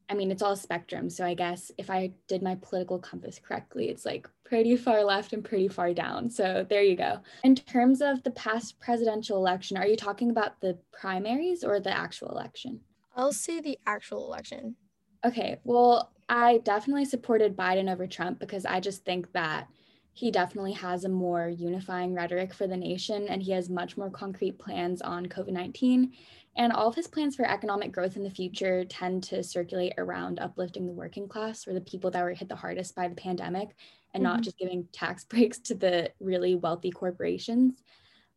I 0.09 0.13
mean, 0.13 0.29
it's 0.29 0.41
all 0.41 0.53
a 0.53 0.57
spectrum. 0.57 1.09
So 1.09 1.25
I 1.25 1.33
guess 1.33 1.71
if 1.77 1.89
I 1.89 2.11
did 2.27 2.43
my 2.43 2.55
political 2.55 2.99
compass 2.99 3.39
correctly, 3.39 3.87
it's 3.87 4.05
like 4.05 4.29
pretty 4.43 4.75
far 4.75 5.03
left 5.03 5.31
and 5.31 5.43
pretty 5.43 5.69
far 5.69 5.93
down. 5.93 6.29
So 6.29 6.65
there 6.69 6.83
you 6.83 6.97
go. 6.97 7.21
In 7.43 7.55
terms 7.55 8.01
of 8.01 8.21
the 8.23 8.31
past 8.31 8.79
presidential 8.79 9.37
election, 9.37 9.77
are 9.77 9.87
you 9.87 9.95
talking 9.95 10.29
about 10.29 10.59
the 10.59 10.77
primaries 10.91 11.63
or 11.63 11.79
the 11.79 11.95
actual 11.95 12.29
election? 12.29 12.81
I'll 13.15 13.31
say 13.31 13.61
the 13.61 13.79
actual 13.85 14.25
election. 14.25 14.75
Okay, 15.23 15.59
well, 15.63 16.11
I 16.27 16.57
definitely 16.59 17.05
supported 17.05 17.55
Biden 17.55 17.91
over 17.91 18.07
Trump 18.07 18.39
because 18.39 18.65
I 18.65 18.79
just 18.79 19.05
think 19.05 19.31
that 19.33 19.67
he 20.13 20.29
definitely 20.31 20.73
has 20.73 21.03
a 21.05 21.09
more 21.09 21.47
unifying 21.47 22.13
rhetoric 22.13 22.53
for 22.53 22.67
the 22.67 22.77
nation 22.77 23.27
and 23.29 23.41
he 23.41 23.51
has 23.51 23.69
much 23.69 23.97
more 23.97 24.09
concrete 24.09 24.59
plans 24.59 25.01
on 25.01 25.25
COVID 25.27 25.51
19. 25.53 26.13
And 26.57 26.73
all 26.73 26.89
of 26.89 26.95
his 26.95 27.07
plans 27.07 27.35
for 27.37 27.45
economic 27.47 27.93
growth 27.93 28.17
in 28.17 28.23
the 28.23 28.29
future 28.29 28.83
tend 28.83 29.23
to 29.25 29.41
circulate 29.41 29.93
around 29.97 30.39
uplifting 30.39 30.85
the 30.85 30.91
working 30.93 31.29
class 31.29 31.65
or 31.65 31.73
the 31.73 31.79
people 31.81 32.11
that 32.11 32.23
were 32.23 32.33
hit 32.33 32.49
the 32.49 32.57
hardest 32.57 32.93
by 32.93 33.07
the 33.07 33.15
pandemic 33.15 33.69
and 34.13 34.21
not 34.21 34.41
Mhm. 34.41 34.43
just 34.43 34.57
giving 34.57 34.87
tax 34.91 35.23
breaks 35.29 35.59
to 35.59 35.75
the 35.75 36.11
really 36.19 36.55
wealthy 36.55 36.91
corporations. 36.91 37.81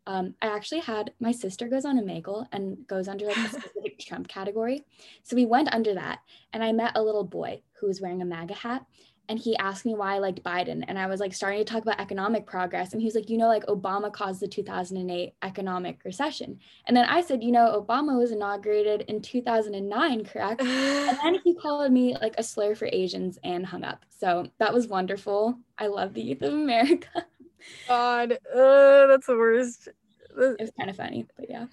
Um, 0.07 0.35
I 0.43 0.49
actually 0.49 0.81
had 0.81 1.15
my 1.19 1.33
sister 1.33 1.67
goes 1.67 1.85
on 1.87 1.99
a 1.99 2.03
Omegle 2.03 2.47
and 2.53 2.87
goes 2.87 3.09
under 3.09 3.27
like 3.27 3.43
a 3.43 3.49
specific 3.49 3.99
Trump 3.99 4.29
category. 4.29 4.85
So 5.23 5.35
we 5.35 5.47
went 5.47 5.73
under 5.75 5.95
that 5.95 6.21
and 6.53 6.63
I 6.63 6.73
met 6.73 6.93
a 6.95 7.03
little 7.03 7.25
boy 7.25 7.63
who 7.81 7.87
was 7.87 8.01
wearing 8.01 8.21
a 8.23 8.27
MAGA 8.27 8.55
hat. 8.55 8.87
And 9.29 9.39
he 9.39 9.57
asked 9.57 9.87
me 9.87 9.95
why 9.95 10.15
I 10.15 10.19
liked 10.19 10.43
Biden. 10.43 10.85
And 10.87 10.99
I 10.99 11.07
was 11.07 11.19
like 11.19 11.33
starting 11.33 11.59
to 11.59 11.65
talk 11.65 11.83
about 11.83 11.99
economic 12.01 12.45
progress. 12.47 12.93
And 12.93 13.01
he 13.01 13.07
was 13.07 13.15
like, 13.15 13.31
you 13.31 13.39
know, 13.39 13.49
like 13.49 13.65
Obama 13.67 14.13
caused 14.13 14.41
the 14.41 14.49
2008 14.49 15.33
economic 15.43 16.01
recession. 16.05 16.59
And 16.87 16.97
then 16.97 17.07
I 17.07 17.23
said, 17.23 17.43
you 17.43 17.51
know, 17.51 17.81
Obama 17.83 18.19
was 18.19 18.33
inaugurated 18.33 19.03
in 19.09 19.23
2009, 19.23 20.25
correct? 20.27 20.61
And 20.61 21.19
then 21.23 21.41
he 21.43 21.55
called 21.63 21.91
me 21.91 22.17
like 22.21 22.35
a 22.37 22.43
slur 22.43 22.75
for 22.75 22.89
Asians 22.93 23.39
and 23.45 23.65
hung 23.65 23.83
up. 23.85 24.05
So 24.11 24.47
that 24.59 24.75
was 24.75 24.89
wonderful. 24.89 25.59
I 25.79 25.87
love 25.87 26.13
the 26.13 26.23
youth 26.23 26.43
of 26.43 26.53
America. 26.53 27.09
God, 27.89 28.33
uh, 28.55 29.07
that's 29.07 29.27
the 29.27 29.37
worst. 29.39 29.89
it 29.89 30.61
was 30.61 30.71
kind 30.79 30.91
of 30.91 30.97
funny, 30.97 31.27
but 31.37 31.47
yeah. 31.49 31.67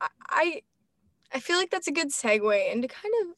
I- 0.00 0.08
I 0.28 0.62
I 1.32 1.40
feel 1.40 1.56
like 1.56 1.70
that's 1.70 1.88
a 1.88 1.92
good 1.92 2.10
segue 2.10 2.72
into 2.72 2.86
kind 2.86 3.12
of 3.22 3.34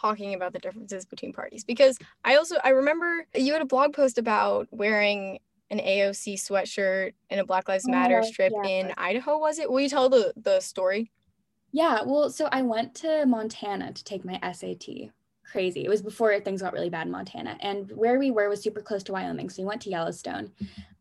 talking 0.00 0.34
about 0.34 0.52
the 0.52 0.58
differences 0.58 1.04
between 1.04 1.32
parties 1.32 1.64
because 1.64 1.98
I 2.24 2.36
also 2.36 2.56
I 2.64 2.70
remember 2.70 3.26
you 3.34 3.52
had 3.52 3.62
a 3.62 3.66
blog 3.66 3.92
post 3.92 4.18
about 4.18 4.68
wearing 4.70 5.38
an 5.70 5.78
AOC 5.78 6.34
sweatshirt 6.34 7.12
and 7.30 7.40
a 7.40 7.44
Black 7.44 7.68
Lives 7.68 7.86
Matter 7.86 8.20
Oh, 8.20 8.26
strip 8.26 8.52
yeah. 8.64 8.70
in 8.70 8.92
Idaho, 8.96 9.38
was 9.38 9.58
it? 9.58 9.70
Will 9.70 9.80
you 9.80 9.88
tell 9.88 10.08
the 10.08 10.32
the 10.36 10.60
story? 10.60 11.10
Yeah, 11.72 12.02
well, 12.06 12.30
so 12.30 12.48
I 12.50 12.62
went 12.62 12.94
to 12.96 13.26
Montana 13.26 13.92
to 13.92 14.04
take 14.04 14.24
my 14.24 14.38
SAT. 14.52 15.10
Crazy. 15.44 15.84
It 15.84 15.88
was 15.88 16.00
before 16.00 16.38
things 16.40 16.62
got 16.62 16.72
really 16.72 16.88
bad 16.90 17.06
in 17.06 17.12
Montana. 17.12 17.56
And 17.60 17.90
where 17.92 18.18
we 18.18 18.30
were 18.30 18.48
was 18.48 18.62
super 18.62 18.80
close 18.80 19.02
to 19.04 19.12
Wyoming. 19.12 19.50
So 19.50 19.62
we 19.62 19.66
went 19.66 19.82
to 19.82 19.90
Yellowstone. 19.90 20.52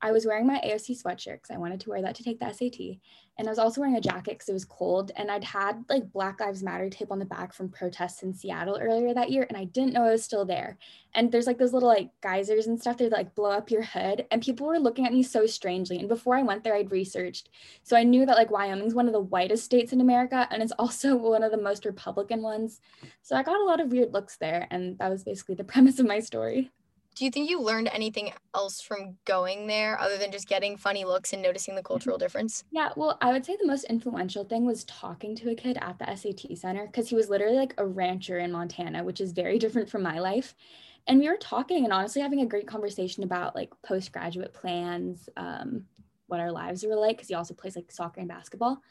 I 0.01 0.11
was 0.11 0.25
wearing 0.25 0.47
my 0.47 0.59
AOC 0.65 1.01
sweatshirt 1.01 1.35
because 1.35 1.51
I 1.51 1.57
wanted 1.57 1.79
to 1.81 1.89
wear 1.89 2.01
that 2.01 2.15
to 2.15 2.23
take 2.23 2.39
the 2.39 2.51
SAT. 2.51 2.97
And 3.37 3.47
I 3.47 3.51
was 3.51 3.59
also 3.59 3.81
wearing 3.81 3.97
a 3.97 4.01
jacket 4.01 4.31
because 4.33 4.49
it 4.49 4.53
was 4.53 4.65
cold. 4.65 5.11
And 5.15 5.29
I'd 5.29 5.43
had 5.43 5.83
like 5.89 6.11
Black 6.11 6.39
Lives 6.39 6.63
Matter 6.63 6.89
tape 6.89 7.11
on 7.11 7.19
the 7.19 7.25
back 7.25 7.53
from 7.53 7.69
protests 7.69 8.23
in 8.23 8.33
Seattle 8.33 8.79
earlier 8.81 9.13
that 9.13 9.31
year. 9.31 9.45
And 9.47 9.57
I 9.57 9.65
didn't 9.65 9.93
know 9.93 10.07
it 10.07 10.11
was 10.11 10.23
still 10.23 10.45
there. 10.45 10.77
And 11.13 11.31
there's 11.31 11.47
like 11.47 11.57
those 11.57 11.73
little 11.73 11.89
like 11.89 12.09
geysers 12.21 12.67
and 12.67 12.79
stuff 12.79 12.97
that 12.97 13.11
like 13.11 13.35
blow 13.35 13.51
up 13.51 13.71
your 13.71 13.83
hood. 13.83 14.25
And 14.31 14.41
people 14.41 14.67
were 14.67 14.79
looking 14.79 15.05
at 15.05 15.13
me 15.13 15.23
so 15.23 15.45
strangely. 15.45 15.97
And 15.97 16.07
before 16.07 16.35
I 16.35 16.43
went 16.43 16.63
there, 16.63 16.75
I'd 16.75 16.91
researched 16.91 17.49
so 17.83 17.95
I 17.95 18.03
knew 18.03 18.25
that 18.25 18.35
like 18.35 18.51
Wyoming's 18.51 18.93
one 18.93 19.07
of 19.07 19.13
the 19.13 19.19
whitest 19.19 19.63
states 19.63 19.93
in 19.93 20.01
America 20.01 20.47
and 20.51 20.61
it's 20.61 20.73
also 20.79 21.15
one 21.15 21.43
of 21.43 21.51
the 21.51 21.57
most 21.57 21.85
Republican 21.85 22.41
ones. 22.41 22.79
So 23.21 23.35
I 23.35 23.43
got 23.43 23.59
a 23.59 23.63
lot 23.63 23.79
of 23.79 23.91
weird 23.91 24.13
looks 24.13 24.37
there 24.37 24.67
and 24.71 24.97
that 24.99 25.09
was 25.09 25.23
basically 25.23 25.55
the 25.55 25.63
premise 25.63 25.99
of 25.99 26.05
my 26.05 26.19
story. 26.19 26.71
Do 27.17 27.25
you 27.25 27.31
think 27.31 27.49
you 27.49 27.59
learned 27.59 27.89
anything 27.91 28.31
else 28.53 28.79
from 28.79 29.17
going 29.25 29.65
there 29.65 29.99
other 29.99 30.19
than 30.19 30.31
just 30.31 30.47
getting 30.47 30.77
funny 30.77 31.03
looks 31.03 31.33
and 31.33 31.41
noticing 31.41 31.73
the 31.73 31.81
cultural 31.81 32.19
difference? 32.19 32.63
Yeah, 32.69 32.89
well, 32.95 33.17
I 33.21 33.31
would 33.31 33.43
say 33.43 33.57
the 33.59 33.65
most 33.65 33.85
influential 33.85 34.43
thing 34.43 34.67
was 34.67 34.83
talking 34.83 35.35
to 35.37 35.49
a 35.49 35.55
kid 35.55 35.79
at 35.81 35.97
the 35.97 36.15
SAT 36.15 36.55
center 36.55 36.85
because 36.85 37.09
he 37.09 37.15
was 37.15 37.27
literally 37.27 37.57
like 37.57 37.73
a 37.79 37.85
rancher 37.87 38.37
in 38.37 38.51
Montana, 38.51 39.03
which 39.03 39.19
is 39.19 39.31
very 39.31 39.57
different 39.57 39.89
from 39.89 40.03
my 40.03 40.19
life. 40.19 40.53
And 41.07 41.17
we 41.19 41.27
were 41.27 41.37
talking 41.37 41.85
and 41.85 41.91
honestly 41.91 42.21
having 42.21 42.41
a 42.41 42.45
great 42.45 42.67
conversation 42.67 43.23
about 43.23 43.55
like 43.55 43.71
postgraduate 43.81 44.53
plans, 44.53 45.27
um, 45.37 45.85
what 46.27 46.39
our 46.39 46.51
lives 46.51 46.85
were 46.85 46.95
like 46.95 47.17
because 47.17 47.29
he 47.29 47.33
also 47.33 47.55
plays 47.55 47.75
like 47.75 47.91
soccer 47.91 48.19
and 48.19 48.29
basketball. 48.29 48.83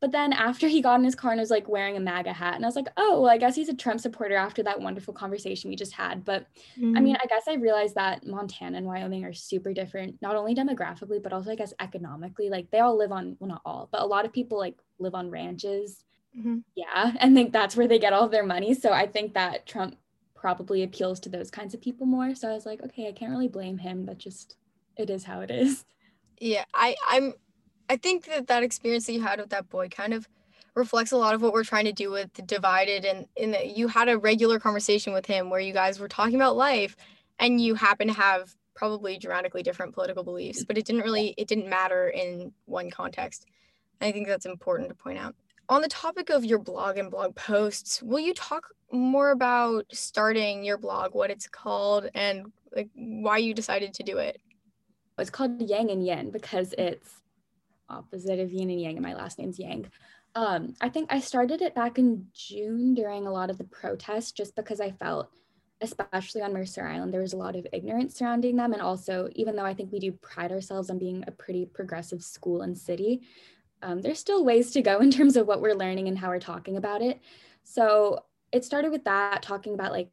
But 0.00 0.12
then 0.12 0.32
after 0.32 0.68
he 0.68 0.82
got 0.82 0.98
in 0.98 1.04
his 1.04 1.14
car 1.14 1.32
and 1.32 1.40
was 1.40 1.50
like 1.50 1.68
wearing 1.68 1.96
a 1.96 2.00
MAGA 2.00 2.32
hat, 2.32 2.56
and 2.56 2.64
I 2.64 2.68
was 2.68 2.76
like, 2.76 2.88
oh, 2.96 3.22
well, 3.22 3.30
I 3.30 3.38
guess 3.38 3.54
he's 3.54 3.68
a 3.68 3.74
Trump 3.74 4.00
supporter 4.00 4.36
after 4.36 4.62
that 4.62 4.80
wonderful 4.80 5.14
conversation 5.14 5.70
we 5.70 5.76
just 5.76 5.92
had. 5.92 6.24
But 6.24 6.46
mm-hmm. 6.78 6.96
I 6.96 7.00
mean, 7.00 7.16
I 7.16 7.26
guess 7.26 7.44
I 7.48 7.54
realized 7.54 7.94
that 7.94 8.26
Montana 8.26 8.76
and 8.76 8.86
Wyoming 8.86 9.24
are 9.24 9.32
super 9.32 9.72
different, 9.72 10.20
not 10.20 10.36
only 10.36 10.54
demographically, 10.54 11.22
but 11.22 11.32
also, 11.32 11.50
I 11.50 11.56
guess, 11.56 11.72
economically. 11.80 12.50
Like 12.50 12.70
they 12.70 12.80
all 12.80 12.98
live 12.98 13.12
on, 13.12 13.36
well, 13.38 13.48
not 13.48 13.62
all, 13.64 13.88
but 13.90 14.02
a 14.02 14.06
lot 14.06 14.26
of 14.26 14.32
people 14.32 14.58
like 14.58 14.76
live 14.98 15.14
on 15.14 15.30
ranches. 15.30 16.04
Mm-hmm. 16.36 16.58
Yeah. 16.74 17.12
And 17.20 17.34
think 17.34 17.52
that's 17.52 17.76
where 17.76 17.88
they 17.88 17.98
get 17.98 18.12
all 18.12 18.24
of 18.24 18.30
their 18.30 18.44
money. 18.44 18.74
So 18.74 18.92
I 18.92 19.06
think 19.06 19.34
that 19.34 19.66
Trump 19.66 19.96
probably 20.34 20.82
appeals 20.82 21.20
to 21.20 21.28
those 21.28 21.50
kinds 21.50 21.72
of 21.72 21.80
people 21.80 22.06
more. 22.06 22.34
So 22.34 22.50
I 22.50 22.52
was 22.52 22.66
like, 22.66 22.82
okay, 22.82 23.08
I 23.08 23.12
can't 23.12 23.30
really 23.30 23.48
blame 23.48 23.78
him. 23.78 24.04
That 24.06 24.18
just, 24.18 24.56
it 24.96 25.08
is 25.08 25.24
how 25.24 25.40
it 25.40 25.50
is. 25.50 25.84
Yeah. 26.38 26.64
I, 26.74 26.96
I'm, 27.08 27.32
I 27.88 27.96
think 27.96 28.24
that 28.26 28.46
that 28.46 28.62
experience 28.62 29.06
that 29.06 29.12
you 29.12 29.22
had 29.22 29.40
with 29.40 29.50
that 29.50 29.68
boy 29.68 29.88
kind 29.88 30.14
of 30.14 30.28
reflects 30.74 31.12
a 31.12 31.16
lot 31.16 31.34
of 31.34 31.42
what 31.42 31.52
we're 31.52 31.64
trying 31.64 31.84
to 31.84 31.92
do 31.92 32.10
with 32.10 32.32
divided 32.46 33.04
and 33.04 33.26
in 33.36 33.52
that 33.52 33.76
you 33.76 33.88
had 33.88 34.08
a 34.08 34.18
regular 34.18 34.58
conversation 34.58 35.12
with 35.12 35.26
him 35.26 35.50
where 35.50 35.60
you 35.60 35.72
guys 35.72 36.00
were 36.00 36.08
talking 36.08 36.34
about 36.34 36.56
life 36.56 36.96
and 37.38 37.60
you 37.60 37.74
happen 37.74 38.08
to 38.08 38.14
have 38.14 38.54
probably 38.74 39.16
dramatically 39.16 39.62
different 39.62 39.94
political 39.94 40.24
beliefs 40.24 40.64
but 40.64 40.76
it 40.76 40.84
didn't 40.84 41.02
really 41.02 41.34
it 41.38 41.46
didn't 41.46 41.68
matter 41.68 42.08
in 42.08 42.52
one 42.64 42.90
context. 42.90 43.46
I 44.00 44.10
think 44.10 44.26
that's 44.26 44.46
important 44.46 44.88
to 44.88 44.94
point 44.94 45.18
out. 45.18 45.34
On 45.68 45.80
the 45.80 45.88
topic 45.88 46.28
of 46.28 46.44
your 46.44 46.58
blog 46.58 46.98
and 46.98 47.10
blog 47.10 47.36
posts 47.36 48.02
will 48.02 48.18
you 48.18 48.34
talk 48.34 48.68
more 48.90 49.30
about 49.30 49.86
starting 49.92 50.64
your 50.64 50.78
blog 50.78 51.14
what 51.14 51.30
it's 51.30 51.46
called 51.46 52.08
and 52.14 52.50
like 52.74 52.88
why 52.94 53.38
you 53.38 53.54
decided 53.54 53.94
to 53.94 54.02
do 54.02 54.18
it? 54.18 54.40
It's 55.18 55.30
called 55.30 55.62
yang 55.62 55.90
and 55.92 56.04
yin 56.04 56.30
because 56.32 56.74
it's 56.76 57.20
opposite 57.88 58.38
of 58.38 58.52
yin 58.52 58.70
and 58.70 58.80
yang, 58.80 58.96
and 58.96 59.06
my 59.06 59.14
last 59.14 59.38
name's 59.38 59.58
Yang. 59.58 59.90
Um, 60.34 60.74
I 60.80 60.88
think 60.88 61.12
I 61.12 61.20
started 61.20 61.62
it 61.62 61.74
back 61.74 61.98
in 61.98 62.26
June 62.32 62.94
during 62.94 63.26
a 63.26 63.32
lot 63.32 63.50
of 63.50 63.58
the 63.58 63.64
protests, 63.64 64.32
just 64.32 64.56
because 64.56 64.80
I 64.80 64.90
felt, 64.90 65.30
especially 65.80 66.42
on 66.42 66.52
Mercer 66.52 66.86
Island, 66.86 67.12
there 67.12 67.20
was 67.20 67.34
a 67.34 67.36
lot 67.38 67.54
of 67.54 67.66
ignorance 67.72 68.16
surrounding 68.16 68.56
them. 68.56 68.72
And 68.72 68.82
also, 68.82 69.28
even 69.34 69.54
though 69.54 69.64
I 69.64 69.74
think 69.74 69.92
we 69.92 70.00
do 70.00 70.12
pride 70.12 70.50
ourselves 70.50 70.90
on 70.90 70.98
being 70.98 71.22
a 71.26 71.30
pretty 71.30 71.66
progressive 71.66 72.22
school 72.22 72.62
and 72.62 72.76
city, 72.76 73.22
um, 73.82 74.00
there's 74.00 74.18
still 74.18 74.44
ways 74.44 74.72
to 74.72 74.82
go 74.82 74.98
in 74.98 75.10
terms 75.10 75.36
of 75.36 75.46
what 75.46 75.60
we're 75.60 75.74
learning 75.74 76.08
and 76.08 76.18
how 76.18 76.28
we're 76.28 76.40
talking 76.40 76.76
about 76.76 77.02
it. 77.02 77.20
So 77.62 78.24
it 78.50 78.64
started 78.64 78.90
with 78.90 79.04
that, 79.04 79.42
talking 79.42 79.74
about 79.74 79.92
like 79.92 80.10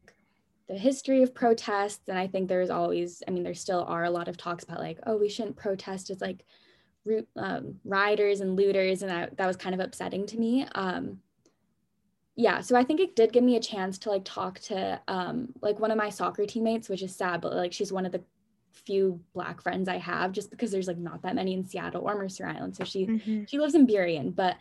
the 0.68 0.78
history 0.78 1.24
of 1.24 1.34
protests. 1.34 2.02
And 2.08 2.18
I 2.18 2.28
think 2.28 2.48
there's 2.48 2.70
always, 2.70 3.24
I 3.28 3.32
mean, 3.32 3.44
there 3.44 3.54
still 3.54 3.84
are 3.88 4.04
a 4.04 4.12
lot 4.12 4.28
of 4.28 4.38
talks 4.38 4.64
about 4.64 4.80
like, 4.80 5.00
oh, 5.08 5.18
we 5.18 5.30
shouldn't 5.30 5.58
protest. 5.58 6.10
It's 6.10 6.22
like 6.22 6.46
um, 7.36 7.76
rioters 7.84 8.42
and 8.42 8.56
looters, 8.56 9.02
and 9.02 9.12
that, 9.12 9.38
that 9.38 9.48
was 9.48 9.58
kind 9.58 9.74
of 9.74 9.82
upsetting 9.82 10.26
to 10.28 10.38
me. 10.38 10.66
Um, 10.76 11.20
yeah, 12.36 12.62
so 12.62 12.76
I 12.76 12.84
think 12.84 13.00
it 13.00 13.16
did 13.16 13.34
give 13.34 13.44
me 13.44 13.56
a 13.56 13.62
chance 13.62 13.98
to 14.00 14.10
like 14.10 14.24
talk 14.24 14.60
to 14.62 15.00
um, 15.08 15.50
like 15.62 15.80
one 15.80 15.92
of 15.92 15.98
my 15.98 16.10
soccer 16.10 16.46
teammates, 16.46 16.90
which 16.90 17.04
is 17.04 17.16
sad, 17.16 17.42
but 17.42 17.54
like 17.54 17.74
she's 17.74 17.92
one 17.92 18.06
of 18.06 18.12
the 18.12 18.24
few 18.72 19.20
black 19.34 19.62
friends 19.62 19.90
I 19.90 19.98
have, 19.98 20.32
just 20.32 20.50
because 20.50 20.72
there's 20.72 20.88
like 20.88 20.98
not 20.98 21.22
that 21.24 21.36
many 21.36 21.54
in 21.54 21.66
Seattle 21.66 22.04
or 22.04 22.16
Mercer 22.16 22.46
Island. 22.46 22.76
So 22.76 22.84
she 22.84 23.06
mm-hmm. 23.06 23.44
she 23.48 23.60
lives 23.60 23.76
in 23.76 23.86
Burien, 23.86 24.34
but 24.34 24.56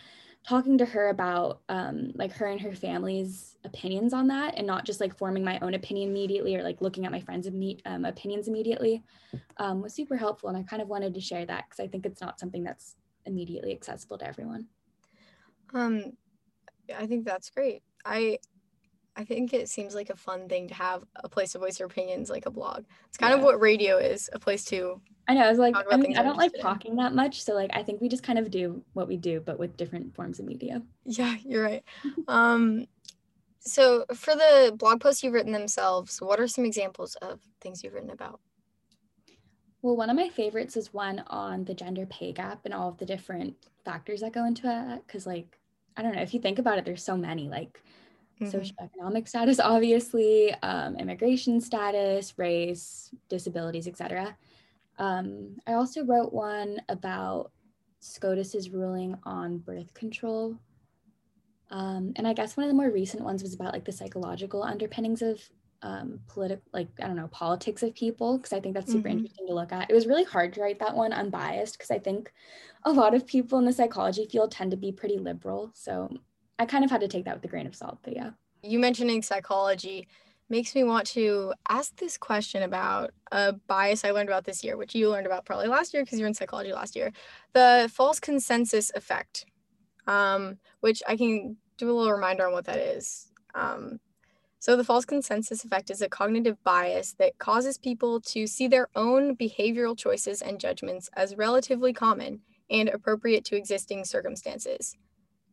talking 0.47 0.78
to 0.78 0.85
her 0.85 1.11
about 1.11 1.61
um, 1.68 2.12
like 2.14 2.32
her 2.32 2.47
and 2.47 2.61
her 2.61 2.75
family's 2.75 3.56
opinions 3.64 4.12
on 4.12 4.26
that 4.28 4.54
and 4.56 4.66
not 4.66 4.87
just 4.87 5.00
like 5.00 5.16
forming 5.16 5.44
my 5.44 5.59
own 5.61 5.75
opinion 5.75 6.09
immediately 6.09 6.56
or 6.56 6.62
like 6.62 6.80
looking 6.80 7.04
at 7.04 7.12
my 7.12 7.20
friends' 7.20 7.47
um, 7.47 8.04
opinions 8.04 8.49
immediately 8.49 9.02
um, 9.59 9.82
was 9.82 9.92
super 9.94 10.16
helpful 10.16 10.49
and 10.49 10.56
i 10.56 10.62
kind 10.62 10.80
of 10.80 10.88
wanted 10.88 11.12
to 11.12 11.20
share 11.20 11.44
that 11.44 11.64
because 11.68 11.80
i 11.80 11.87
think 11.87 12.06
it's 12.06 12.20
not 12.20 12.40
something 12.40 12.64
that's 12.64 12.97
immediately 13.26 13.73
accessible 13.73 14.16
to 14.16 14.26
everyone 14.26 14.66
um 15.75 16.04
i 16.97 17.06
think 17.06 17.26
that's 17.26 17.50
great 17.50 17.82
i 18.04 18.38
I 19.16 19.25
think 19.25 19.52
it 19.52 19.68
seems 19.68 19.94
like 19.94 20.09
a 20.09 20.16
fun 20.16 20.49
thing 20.49 20.68
to 20.68 20.75
have 20.75 21.02
a 21.16 21.28
place 21.28 21.52
to 21.52 21.59
voice 21.59 21.78
your 21.78 21.87
opinions, 21.88 22.30
like 22.30 22.47
a 22.47 22.50
blog. 22.50 22.85
It's 23.09 23.18
kind 23.18 23.32
yeah. 23.32 23.38
of 23.38 23.44
what 23.44 23.61
radio 23.61 23.99
is, 23.99 24.30
a 24.32 24.38
place 24.38 24.64
to. 24.66 25.00
I 25.31 25.35
know. 25.35 25.43
I 25.43 25.49
was 25.49 25.61
like, 25.61 25.77
I, 25.93 25.97
mean, 25.97 26.19
I 26.19 26.25
don't 26.25 26.37
like 26.37 26.51
talking 26.61 26.97
that 26.97 27.15
much, 27.15 27.45
so 27.45 27.55
like 27.55 27.71
I 27.73 27.85
think 27.85 28.01
we 28.01 28.09
just 28.09 28.25
kind 28.25 28.37
of 28.37 28.51
do 28.51 28.83
what 28.95 29.07
we 29.07 29.17
do, 29.17 29.39
but 29.39 29.61
with 29.61 29.77
different 29.77 30.13
forms 30.13 30.41
of 30.41 30.45
media. 30.45 30.83
Yeah, 31.05 31.37
you're 31.45 31.63
right. 31.63 31.85
um, 32.29 32.87
so 33.61 34.07
for 34.13 34.35
the 34.35 34.75
blog 34.77 35.01
posts 35.01 35.23
you've 35.23 35.33
written 35.33 35.53
themselves, 35.53 36.21
what 36.21 36.41
are 36.41 36.49
some 36.49 36.65
examples 36.65 37.15
of 37.23 37.39
things 37.61 37.85
you've 37.85 37.95
written 37.95 38.11
about? 38.11 38.41
Well, 39.83 39.97
one 39.97 40.11
of 40.11 40.17
my 40.17 40.31
favorites 40.31 40.77
is 40.77 40.93
one 40.93 41.23
on 41.29 41.65
the 41.65 41.75
gender 41.75 42.07
pay 42.07 42.33
gap 42.33 42.63
and 42.65 42.75
all 42.75 42.89
of 42.89 42.99
the 42.99 43.07
different 43.07 43.55
factors 43.85 44.23
that 44.23 44.33
go 44.33 44.45
into 44.47 44.65
it. 44.67 45.07
Because, 45.07 45.29
like, 45.29 45.61
I 45.97 46.03
don't 46.03 46.17
know, 46.17 46.23
if 46.23 46.35
you 46.35 46.41
think 46.41 46.59
about 46.59 46.79
it, 46.79 46.85
there's 46.85 47.05
so 47.05 47.17
many. 47.17 47.49
Like, 47.49 47.81
mm-hmm. 48.41 48.49
socioeconomic 48.53 49.29
status, 49.29 49.61
obviously, 49.61 50.53
um, 50.65 50.97
immigration 50.97 51.61
status, 51.61 52.37
race, 52.37 53.11
disabilities, 53.29 53.87
etc. 53.87 54.37
Um, 55.00 55.57
I 55.66 55.73
also 55.73 56.04
wrote 56.04 56.33
one 56.33 56.80
about 56.88 57.50
SCOTUS's 58.00 58.71
ruling 58.71 59.16
on 59.25 59.59
birth 59.59 59.92
control. 59.95 60.57
Um, 61.71 62.12
and 62.16 62.26
I 62.26 62.35
guess 62.35 62.57
one 62.57 62.64
of 62.64 62.71
the 62.71 62.76
more 62.76 62.90
recent 62.90 63.25
ones 63.25 63.42
was 63.42 63.54
about 63.54 63.73
like 63.73 63.85
the 63.85 63.92
psychological 63.92 64.62
underpinnings 64.62 65.23
of 65.23 65.40
um, 65.83 66.21
political, 66.28 66.62
like, 66.75 66.88
I 67.02 67.07
don't 67.07 67.16
know, 67.16 67.28
politics 67.28 67.83
of 67.83 67.95
people, 67.95 68.37
because 68.37 68.52
I 68.52 68.61
think 68.61 68.75
that's 68.75 68.92
super 68.92 69.09
mm-hmm. 69.09 69.19
interesting 69.19 69.47
to 69.47 69.54
look 69.54 69.73
at. 69.73 69.90
It 69.90 69.95
was 69.95 70.07
really 70.07 70.25
hard 70.25 70.52
to 70.52 70.61
write 70.61 70.78
that 70.80 70.95
one 70.95 71.12
unbiased, 71.12 71.78
because 71.78 71.90
I 71.90 71.99
think 71.99 72.30
a 72.85 72.92
lot 72.92 73.14
of 73.14 73.26
people 73.26 73.59
in 73.59 73.64
the 73.64 73.73
psychology 73.73 74.26
field 74.30 74.50
tend 74.50 74.73
to 74.73 74.76
be 74.76 74.92
pretty 74.92 75.16
liberal. 75.16 75.71
So 75.75 76.11
I 76.59 76.66
kind 76.66 76.85
of 76.85 76.90
had 76.90 77.00
to 77.00 77.09
take 77.09 77.25
that 77.25 77.37
with 77.37 77.45
a 77.45 77.49
grain 77.49 77.66
of 77.66 77.75
salt, 77.75 77.99
but 78.02 78.14
yeah. 78.14 78.30
You 78.62 78.78
mentioning 78.78 79.23
psychology 79.23 80.07
makes 80.50 80.75
me 80.75 80.85
want 80.85 81.07
to 81.07 81.54
ask 81.69 81.97
this 81.97 82.19
question 82.19 82.62
about 82.62 83.12
a 83.33 83.52
bias 83.52 84.04
I 84.04 84.11
learned 84.11 84.28
about 84.28 84.45
this 84.45 84.64
year, 84.64 84.76
which 84.76 84.95
you 84.95 85.09
learned 85.09 85.26
about 85.26 85.47
probably 85.47 85.69
last 85.69 85.95
year 85.95 86.02
because 86.02 86.19
you're 86.19 86.28
in 86.28 86.35
psychology 86.35 86.73
last 86.73 86.97
year. 86.97 87.12
The 87.52 87.90
false 87.92 88.21
consensus 88.21 88.90
effect, 88.95 89.47
um, 90.07 90.59
which 90.80 91.02
I 91.09 91.16
can 91.16 91.57
do 91.78 91.90
a 91.90 91.92
little 91.92 92.12
reminder 92.12 92.47
on 92.47 92.52
what 92.52 92.66
that 92.66 92.78
is. 92.78 93.30
Um, 93.54 94.00
so, 94.59 94.76
the 94.76 94.85
false 94.85 95.07
consensus 95.07 95.64
effect 95.64 95.90
is 95.90 96.02
a 96.02 96.09
cognitive 96.09 96.62
bias 96.64 97.14
that 97.14 97.38
causes 97.38 97.78
people 97.78 98.21
to 98.23 98.47
see 98.47 98.69
their 98.69 98.88
own 98.95 99.35
behavioral 99.35 99.97
choices 99.97 100.42
and 100.42 100.61
judgments 100.61 101.09
as 101.16 101.35
relatively 101.35 101.95
common 101.95 102.40
and 102.69 102.88
appropriate 102.88 103.45
to 103.47 103.57
existing 103.57 104.04
circumstances 104.04 104.97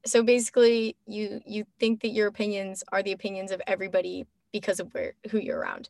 so 0.06 0.24
basically 0.24 0.96
you 1.06 1.42
you 1.46 1.66
think 1.80 2.02
that 2.02 2.10
your 2.10 2.28
opinions 2.28 2.84
are 2.92 3.04
the 3.04 3.12
opinions 3.12 3.52
of 3.52 3.62
everybody 3.68 4.26
because 4.52 4.80
of 4.80 4.94
where 4.94 5.14
who 5.32 5.38
you're 5.40 5.60
around 5.60 5.90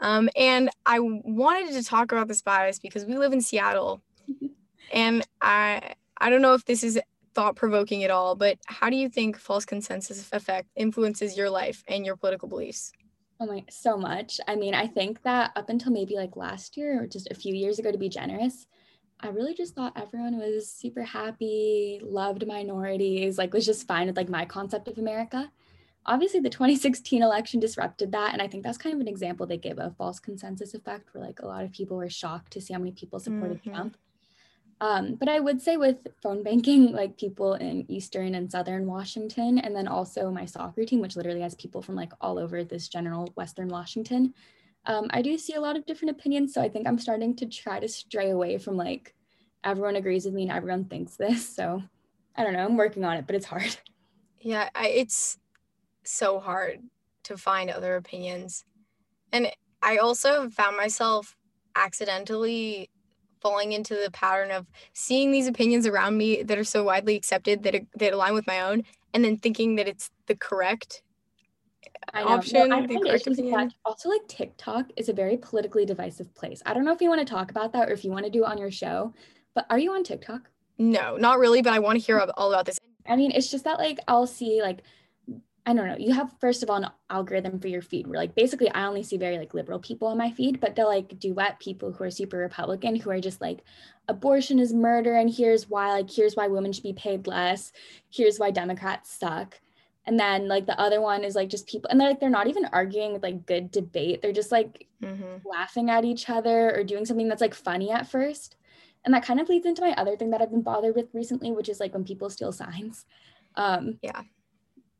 um, 0.00 0.28
and 0.36 0.70
i 0.86 0.98
wanted 0.98 1.72
to 1.72 1.82
talk 1.82 2.12
about 2.12 2.28
this 2.28 2.42
bias 2.42 2.78
because 2.78 3.04
we 3.04 3.16
live 3.16 3.32
in 3.32 3.40
seattle 3.40 4.02
and 4.92 5.26
i 5.40 5.94
i 6.18 6.30
don't 6.30 6.42
know 6.42 6.54
if 6.54 6.64
this 6.64 6.82
is 6.82 7.00
thought 7.34 7.56
provoking 7.56 8.04
at 8.04 8.10
all 8.10 8.34
but 8.34 8.58
how 8.66 8.90
do 8.90 8.96
you 8.96 9.08
think 9.08 9.38
false 9.38 9.64
consensus 9.64 10.28
effect 10.32 10.68
influences 10.76 11.36
your 11.36 11.48
life 11.48 11.82
and 11.88 12.04
your 12.04 12.16
political 12.16 12.48
beliefs 12.48 12.92
Oh 13.42 13.46
my, 13.46 13.64
so 13.68 13.96
much. 13.96 14.38
I 14.46 14.54
mean, 14.54 14.72
I 14.72 14.86
think 14.86 15.20
that 15.22 15.50
up 15.56 15.68
until 15.68 15.90
maybe 15.90 16.14
like 16.14 16.36
last 16.36 16.76
year 16.76 17.02
or 17.02 17.08
just 17.08 17.28
a 17.28 17.34
few 17.34 17.52
years 17.52 17.80
ago, 17.80 17.90
to 17.90 17.98
be 17.98 18.08
generous, 18.08 18.66
I 19.18 19.30
really 19.30 19.52
just 19.52 19.74
thought 19.74 19.92
everyone 19.96 20.38
was 20.38 20.70
super 20.70 21.02
happy, 21.02 22.00
loved 22.04 22.46
minorities, 22.46 23.38
like 23.38 23.52
was 23.52 23.66
just 23.66 23.88
fine 23.88 24.06
with 24.06 24.16
like 24.16 24.28
my 24.28 24.44
concept 24.44 24.86
of 24.86 24.98
America. 24.98 25.50
Obviously, 26.04 26.40
the 26.40 26.50
2016 26.50 27.22
election 27.22 27.60
disrupted 27.60 28.12
that. 28.12 28.32
And 28.32 28.42
I 28.42 28.48
think 28.48 28.64
that's 28.64 28.78
kind 28.78 28.94
of 28.94 29.00
an 29.00 29.08
example 29.08 29.46
they 29.46 29.56
give 29.56 29.78
a 29.78 29.94
false 29.96 30.18
consensus 30.18 30.74
effect 30.74 31.14
where 31.14 31.24
like 31.24 31.40
a 31.40 31.46
lot 31.46 31.64
of 31.64 31.72
people 31.72 31.96
were 31.96 32.10
shocked 32.10 32.52
to 32.52 32.60
see 32.60 32.72
how 32.72 32.80
many 32.80 32.92
people 32.92 33.20
supported 33.20 33.60
mm-hmm. 33.60 33.70
Trump. 33.70 33.96
Um, 34.80 35.14
but 35.14 35.28
I 35.28 35.38
would 35.38 35.62
say 35.62 35.76
with 35.76 36.08
phone 36.20 36.42
banking, 36.42 36.90
like 36.92 37.16
people 37.16 37.54
in 37.54 37.88
Eastern 37.88 38.34
and 38.34 38.50
Southern 38.50 38.86
Washington, 38.86 39.58
and 39.58 39.76
then 39.76 39.86
also 39.86 40.30
my 40.30 40.44
soccer 40.44 40.84
team, 40.84 41.00
which 41.00 41.14
literally 41.14 41.42
has 41.42 41.54
people 41.54 41.82
from 41.82 41.94
like 41.94 42.12
all 42.20 42.38
over 42.38 42.64
this 42.64 42.88
general 42.88 43.32
Western 43.36 43.68
Washington, 43.68 44.34
um, 44.86 45.06
I 45.10 45.22
do 45.22 45.38
see 45.38 45.54
a 45.54 45.60
lot 45.60 45.76
of 45.76 45.86
different 45.86 46.18
opinions. 46.18 46.52
So 46.52 46.60
I 46.60 46.68
think 46.68 46.88
I'm 46.88 46.98
starting 46.98 47.36
to 47.36 47.46
try 47.46 47.78
to 47.78 47.88
stray 47.88 48.30
away 48.30 48.58
from 48.58 48.76
like 48.76 49.14
everyone 49.62 49.96
agrees 49.96 50.24
with 50.24 50.34
me 50.34 50.42
and 50.42 50.52
everyone 50.52 50.86
thinks 50.86 51.16
this. 51.16 51.48
So 51.54 51.82
I 52.34 52.42
don't 52.42 52.52
know. 52.52 52.64
I'm 52.64 52.76
working 52.76 53.04
on 53.04 53.16
it, 53.16 53.26
but 53.26 53.36
it's 53.36 53.46
hard. 53.46 53.76
Yeah, 54.40 54.68
I, 54.74 54.88
it's 54.88 55.38
so 56.04 56.40
hard 56.40 56.80
to 57.24 57.36
find 57.36 57.70
other 57.70 57.96
opinions. 57.96 58.64
And 59.32 59.48
I 59.82 59.98
also 59.98 60.48
found 60.50 60.76
myself 60.76 61.36
accidentally 61.76 62.90
falling 63.40 63.72
into 63.72 63.94
the 63.94 64.10
pattern 64.12 64.50
of 64.50 64.66
seeing 64.92 65.32
these 65.32 65.48
opinions 65.48 65.86
around 65.86 66.16
me 66.16 66.42
that 66.42 66.58
are 66.58 66.64
so 66.64 66.84
widely 66.84 67.16
accepted 67.16 67.62
that, 67.64 67.74
that 67.96 68.12
align 68.12 68.34
with 68.34 68.46
my 68.46 68.60
own 68.60 68.84
and 69.14 69.24
then 69.24 69.36
thinking 69.36 69.74
that 69.76 69.88
it's 69.88 70.10
the 70.26 70.36
correct 70.36 71.02
I 72.14 72.22
know. 72.22 72.28
option. 72.28 72.68
Well, 72.68 72.72
I 72.72 72.86
find 72.86 73.06
issues 73.06 73.36
that 73.36 73.72
also 73.84 74.08
like 74.08 74.26
TikTok 74.28 74.86
is 74.96 75.08
a 75.08 75.12
very 75.12 75.36
politically 75.36 75.84
divisive 75.84 76.32
place. 76.34 76.62
I 76.66 76.74
don't 76.74 76.84
know 76.84 76.92
if 76.92 77.00
you 77.00 77.08
want 77.08 77.26
to 77.26 77.30
talk 77.30 77.50
about 77.50 77.72
that 77.72 77.88
or 77.88 77.92
if 77.92 78.04
you 78.04 78.10
want 78.10 78.24
to 78.24 78.30
do 78.30 78.44
it 78.44 78.48
on 78.48 78.58
your 78.58 78.70
show, 78.70 79.12
But 79.54 79.66
are 79.70 79.78
you 79.78 79.92
on 79.92 80.04
TikTok? 80.04 80.48
No, 80.78 81.16
not 81.16 81.38
really, 81.38 81.62
but 81.62 81.72
I 81.72 81.78
want 81.78 81.98
to 81.98 82.04
hear 82.04 82.18
all 82.36 82.52
about 82.52 82.66
this. 82.66 82.78
I 83.06 83.16
mean, 83.16 83.32
it's 83.32 83.50
just 83.50 83.64
that 83.64 83.78
like 83.78 83.98
I'll 84.08 84.26
see 84.26 84.62
like 84.62 84.82
I 85.64 85.74
don't 85.74 85.86
know. 85.86 85.96
You 85.96 86.12
have 86.12 86.34
first 86.40 86.62
of 86.62 86.70
all 86.70 86.76
an 86.76 86.90
algorithm 87.08 87.60
for 87.60 87.68
your 87.68 87.82
feed 87.82 88.08
where 88.08 88.18
like 88.18 88.34
basically 88.34 88.68
I 88.70 88.84
only 88.84 89.04
see 89.04 89.16
very 89.16 89.38
like 89.38 89.54
liberal 89.54 89.78
people 89.78 90.08
on 90.08 90.18
my 90.18 90.30
feed, 90.32 90.60
but 90.60 90.74
they'll 90.74 90.88
like 90.88 91.20
duet 91.20 91.60
people 91.60 91.92
who 91.92 92.02
are 92.02 92.10
super 92.10 92.38
Republican 92.38 92.96
who 92.96 93.10
are 93.10 93.20
just 93.20 93.40
like 93.40 93.60
abortion 94.08 94.58
is 94.58 94.72
murder 94.72 95.14
and 95.14 95.32
here's 95.32 95.68
why 95.68 95.92
like 95.92 96.10
here's 96.10 96.34
why 96.34 96.48
women 96.48 96.72
should 96.72 96.82
be 96.82 96.92
paid 96.92 97.28
less. 97.28 97.72
Here's 98.10 98.38
why 98.38 98.50
Democrats 98.50 99.12
suck. 99.12 99.60
And 100.04 100.18
then 100.18 100.48
like 100.48 100.66
the 100.66 100.78
other 100.80 101.00
one 101.00 101.22
is 101.22 101.36
like 101.36 101.48
just 101.48 101.68
people 101.68 101.88
and 101.90 102.00
they're 102.00 102.08
like 102.08 102.18
they're 102.18 102.28
not 102.28 102.48
even 102.48 102.64
arguing 102.66 103.12
with 103.12 103.22
like 103.22 103.46
good 103.46 103.70
debate. 103.70 104.20
They're 104.20 104.32
just 104.32 104.50
like 104.50 104.88
mm-hmm. 105.00 105.46
laughing 105.48 105.90
at 105.90 106.04
each 106.04 106.28
other 106.28 106.74
or 106.74 106.82
doing 106.82 107.04
something 107.04 107.28
that's 107.28 107.40
like 107.40 107.54
funny 107.54 107.92
at 107.92 108.08
first. 108.10 108.56
And 109.04 109.14
that 109.14 109.24
kind 109.24 109.40
of 109.40 109.48
leads 109.48 109.66
into 109.66 109.82
my 109.82 109.92
other 109.92 110.16
thing 110.16 110.30
that 110.30 110.42
I've 110.42 110.50
been 110.50 110.62
bothered 110.62 110.96
with 110.96 111.06
recently, 111.12 111.52
which 111.52 111.68
is 111.68 111.78
like 111.78 111.94
when 111.94 112.02
people 112.02 112.30
steal 112.30 112.50
signs. 112.50 113.06
Um 113.54 114.00
yeah 114.02 114.22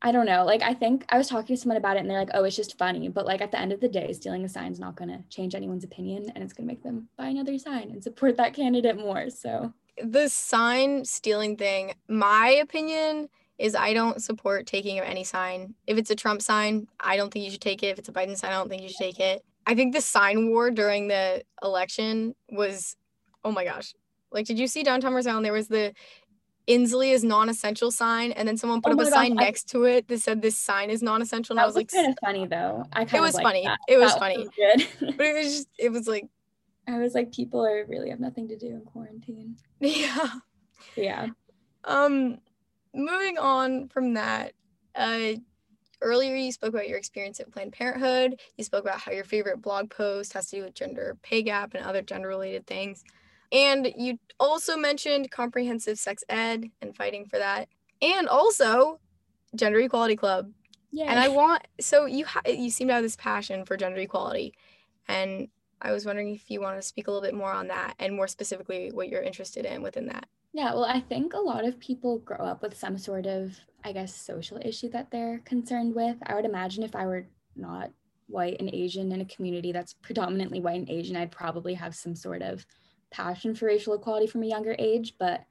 I 0.05 0.11
don't 0.11 0.25
know. 0.25 0.43
Like, 0.43 0.61
I 0.61 0.73
think 0.73 1.05
I 1.07 1.17
was 1.17 1.29
talking 1.29 1.55
to 1.55 1.61
someone 1.61 1.77
about 1.77 1.95
it 1.95 2.01
and 2.01 2.09
they're 2.09 2.19
like, 2.19 2.31
oh, 2.33 2.43
it's 2.43 2.57
just 2.57 2.77
funny. 2.77 3.07
But 3.07 3.25
like, 3.25 3.39
at 3.39 3.51
the 3.51 3.59
end 3.59 3.71
of 3.71 3.79
the 3.79 3.87
day, 3.87 4.11
stealing 4.11 4.43
a 4.43 4.49
sign 4.49 4.73
is 4.73 4.79
not 4.79 4.97
going 4.97 5.09
to 5.09 5.23
change 5.29 5.55
anyone's 5.55 5.85
opinion 5.85 6.29
and 6.35 6.43
it's 6.43 6.51
going 6.51 6.67
to 6.67 6.73
make 6.73 6.83
them 6.83 7.07
buy 7.17 7.27
another 7.27 7.57
sign 7.57 7.89
and 7.89 8.03
support 8.03 8.35
that 8.35 8.53
candidate 8.53 8.97
more. 8.97 9.29
So, 9.29 9.73
the 10.03 10.27
sign 10.27 11.05
stealing 11.05 11.55
thing, 11.55 11.93
my 12.09 12.49
opinion 12.49 13.29
is 13.57 13.75
I 13.75 13.93
don't 13.93 14.21
support 14.21 14.67
taking 14.67 14.99
of 14.99 15.05
any 15.05 15.23
sign. 15.23 15.75
If 15.87 15.97
it's 15.97 16.09
a 16.09 16.15
Trump 16.15 16.41
sign, 16.41 16.87
I 16.99 17.15
don't 17.15 17.31
think 17.31 17.45
you 17.45 17.51
should 17.51 17.61
take 17.61 17.81
it. 17.81 17.87
If 17.87 17.99
it's 17.99 18.09
a 18.09 18.13
Biden 18.13 18.35
sign, 18.35 18.51
I 18.51 18.55
don't 18.55 18.67
think 18.67 18.81
you 18.81 18.89
should 18.89 18.97
take 18.97 19.19
it. 19.19 19.45
I 19.65 19.75
think 19.75 19.93
the 19.93 20.01
sign 20.01 20.49
war 20.49 20.69
during 20.69 21.07
the 21.07 21.43
election 21.63 22.35
was, 22.49 22.97
oh 23.45 23.51
my 23.51 23.63
gosh. 23.63 23.93
Like, 24.31 24.47
did 24.47 24.59
you 24.59 24.67
see 24.67 24.83
downtown 24.83 25.13
Rhode 25.13 25.27
Island? 25.27 25.45
There 25.45 25.53
was 25.53 25.67
the 25.67 25.93
Inslee 26.67 27.11
is 27.11 27.23
non-essential 27.23 27.91
sign, 27.91 28.31
and 28.31 28.47
then 28.47 28.55
someone 28.55 28.81
put 28.81 28.91
oh 28.91 28.95
up 28.95 29.01
a 29.01 29.03
gosh, 29.03 29.13
sign 29.13 29.31
I, 29.37 29.43
next 29.43 29.69
to 29.69 29.83
it 29.83 30.07
that 30.07 30.19
said 30.19 30.41
this 30.41 30.57
sign 30.57 30.89
is 30.89 31.03
non-essential. 31.03 31.53
And 31.53 31.59
that 31.59 31.63
I 31.63 31.65
was, 31.65 31.75
was 31.75 31.81
like, 31.81 31.91
kind 31.91 32.11
of 32.11 32.17
funny 32.23 32.47
though. 32.47 32.85
I 32.93 33.05
kind 33.05 33.07
of 33.07 33.13
it 33.15 33.21
was 33.21 33.39
funny. 33.39 33.63
That. 33.65 33.79
It 33.87 33.97
was 33.97 34.11
that 34.13 34.19
funny. 34.19 34.37
Was 34.37 34.49
good. 34.55 35.17
but 35.17 35.25
it 35.25 35.35
was 35.35 35.53
just, 35.53 35.67
it 35.77 35.91
was 35.91 36.07
like, 36.07 36.27
I 36.87 36.97
was 36.99 37.13
like, 37.13 37.33
people 37.33 37.65
are 37.65 37.85
really 37.85 38.09
have 38.09 38.19
nothing 38.19 38.47
to 38.49 38.57
do 38.57 38.67
in 38.67 38.81
quarantine. 38.81 39.57
Yeah. 39.79 40.27
Yeah. 40.95 41.27
Um, 41.83 42.37
moving 42.93 43.37
on 43.37 43.89
from 43.89 44.13
that, 44.13 44.53
uh, 44.95 45.33
earlier 46.01 46.35
you 46.35 46.51
spoke 46.51 46.69
about 46.69 46.87
your 46.87 46.97
experience 46.97 47.39
at 47.39 47.51
Planned 47.51 47.73
Parenthood. 47.73 48.39
You 48.57 48.63
spoke 48.63 48.83
about 48.83 48.99
how 48.99 49.11
your 49.11 49.23
favorite 49.23 49.61
blog 49.61 49.89
post 49.89 50.33
has 50.33 50.49
to 50.49 50.57
do 50.57 50.63
with 50.63 50.73
gender 50.73 51.17
pay 51.23 51.41
gap 51.41 51.73
and 51.73 51.85
other 51.85 52.01
gender 52.01 52.27
related 52.27 52.67
things. 52.67 53.03
And 53.53 53.93
you 53.95 54.17
also 54.39 54.75
mentioned 54.75 55.31
comprehensive 55.31 55.99
sex 55.99 56.23
ed 56.27 56.65
and 56.81 56.95
fighting 56.95 57.25
for 57.25 57.37
that. 57.37 57.69
And 58.01 58.27
also 58.27 58.99
Gender 59.55 59.79
Equality 59.79 60.15
Club. 60.15 60.51
Yeah. 60.91 61.05
And 61.05 61.19
I 61.19 61.27
want 61.27 61.63
so 61.79 62.05
you 62.05 62.25
ha- 62.25 62.41
you 62.47 62.69
seem 62.69 62.87
to 62.87 62.95
have 62.95 63.03
this 63.03 63.15
passion 63.15 63.65
for 63.65 63.77
gender 63.77 64.01
equality. 64.01 64.53
And 65.07 65.47
I 65.81 65.91
was 65.91 66.05
wondering 66.05 66.33
if 66.33 66.49
you 66.49 66.61
want 66.61 66.77
to 66.77 66.81
speak 66.81 67.07
a 67.07 67.11
little 67.11 67.25
bit 67.25 67.35
more 67.35 67.51
on 67.51 67.67
that 67.67 67.95
and 67.99 68.15
more 68.15 68.27
specifically 68.27 68.91
what 68.93 69.09
you're 69.09 69.21
interested 69.21 69.65
in 69.65 69.81
within 69.81 70.07
that. 70.07 70.27
Yeah, 70.53 70.73
well, 70.73 70.85
I 70.85 70.99
think 70.99 71.33
a 71.33 71.39
lot 71.39 71.65
of 71.65 71.79
people 71.79 72.19
grow 72.19 72.37
up 72.37 72.61
with 72.61 72.77
some 72.77 72.97
sort 72.97 73.25
of, 73.25 73.59
I 73.83 73.91
guess, 73.91 74.15
social 74.15 74.59
issue 74.63 74.89
that 74.91 75.09
they're 75.09 75.39
concerned 75.39 75.95
with. 75.95 76.15
I 76.25 76.35
would 76.35 76.45
imagine 76.45 76.83
if 76.83 76.95
I 76.95 77.07
were 77.07 77.25
not 77.55 77.91
white 78.27 78.57
and 78.59 78.69
Asian 78.71 79.11
in 79.11 79.21
a 79.21 79.25
community 79.25 79.71
that's 79.71 79.93
predominantly 79.93 80.61
white 80.61 80.79
and 80.79 80.89
Asian, 80.89 81.15
I'd 81.15 81.31
probably 81.31 81.73
have 81.73 81.95
some 81.95 82.15
sort 82.15 82.43
of 82.43 82.65
passion 83.13 83.55
for 83.55 83.67
racial 83.67 83.93
equality 83.93 84.27
from 84.27 84.43
a 84.43 84.47
younger 84.47 84.75
age, 84.77 85.15
but 85.17 85.45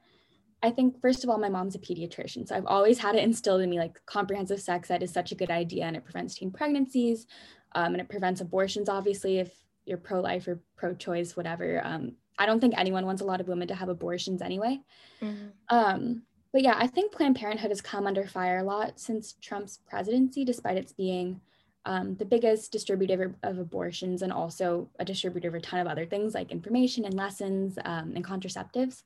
I 0.63 0.71
think 0.71 1.01
first 1.01 1.25
of 1.25 1.31
all, 1.31 1.39
my 1.39 1.49
mom's 1.49 1.75
a 1.75 1.79
pediatrician, 1.79 2.47
so 2.47 2.55
I've 2.55 2.67
always 2.67 2.99
had 2.99 3.15
it 3.15 3.25
instilled 3.25 3.63
in 3.63 3.71
me 3.71 3.79
like 3.79 4.05
comprehensive 4.07 4.61
sex 4.61 4.91
ed 4.91 5.03
is 5.03 5.11
such 5.11 5.33
a 5.33 5.35
good 5.35 5.51
idea, 5.51 5.85
and 5.85 5.97
it 5.97 6.05
prevents 6.05 6.35
teen 6.35 6.51
pregnancies, 6.51 7.27
um, 7.75 7.95
and 7.95 8.01
it 8.01 8.09
prevents 8.09 8.41
abortions. 8.41 8.89
Obviously, 8.89 9.39
if 9.39 9.51
you're 9.85 9.99
pro-life 9.99 10.47
or 10.47 10.61
pro-choice, 10.77 11.37
whatever. 11.37 11.81
Um, 11.85 12.13
I 12.39 12.47
don't 12.47 12.61
think 12.61 12.75
anyone 12.77 13.07
wants 13.07 13.23
a 13.23 13.25
lot 13.25 13.41
of 13.41 13.49
women 13.49 13.69
to 13.69 13.75
have 13.75 13.89
abortions 13.89 14.43
anyway. 14.43 14.81
Mm-hmm. 15.21 15.49
Um, 15.69 16.23
but 16.53 16.63
yeah, 16.63 16.77
I 16.77 16.87
think 16.87 17.13
Planned 17.13 17.37
Parenthood 17.37 17.71
has 17.71 17.81
come 17.81 18.07
under 18.07 18.27
fire 18.27 18.59
a 18.59 18.65
lot 18.65 19.01
since 19.01 19.35
Trump's 19.41 19.81
presidency, 19.89 20.45
despite 20.45 20.77
its 20.77 20.93
being 20.93 21.41
um, 21.85 22.15
the 22.17 22.25
biggest 22.25 22.71
distributor 22.71 23.35
of 23.43 23.59
abortions 23.59 24.23
and 24.23 24.33
also 24.33 24.89
a 24.99 25.05
distributor 25.05 25.49
of 25.49 25.55
a 25.55 25.61
ton 25.61 25.81
of 25.81 25.87
other 25.87 26.07
things 26.07 26.35
like 26.35 26.53
information 26.53 27.05
and 27.05 27.15
lessons 27.15 27.79
um, 27.85 28.13
and 28.15 28.25
contraceptives. 28.25 29.03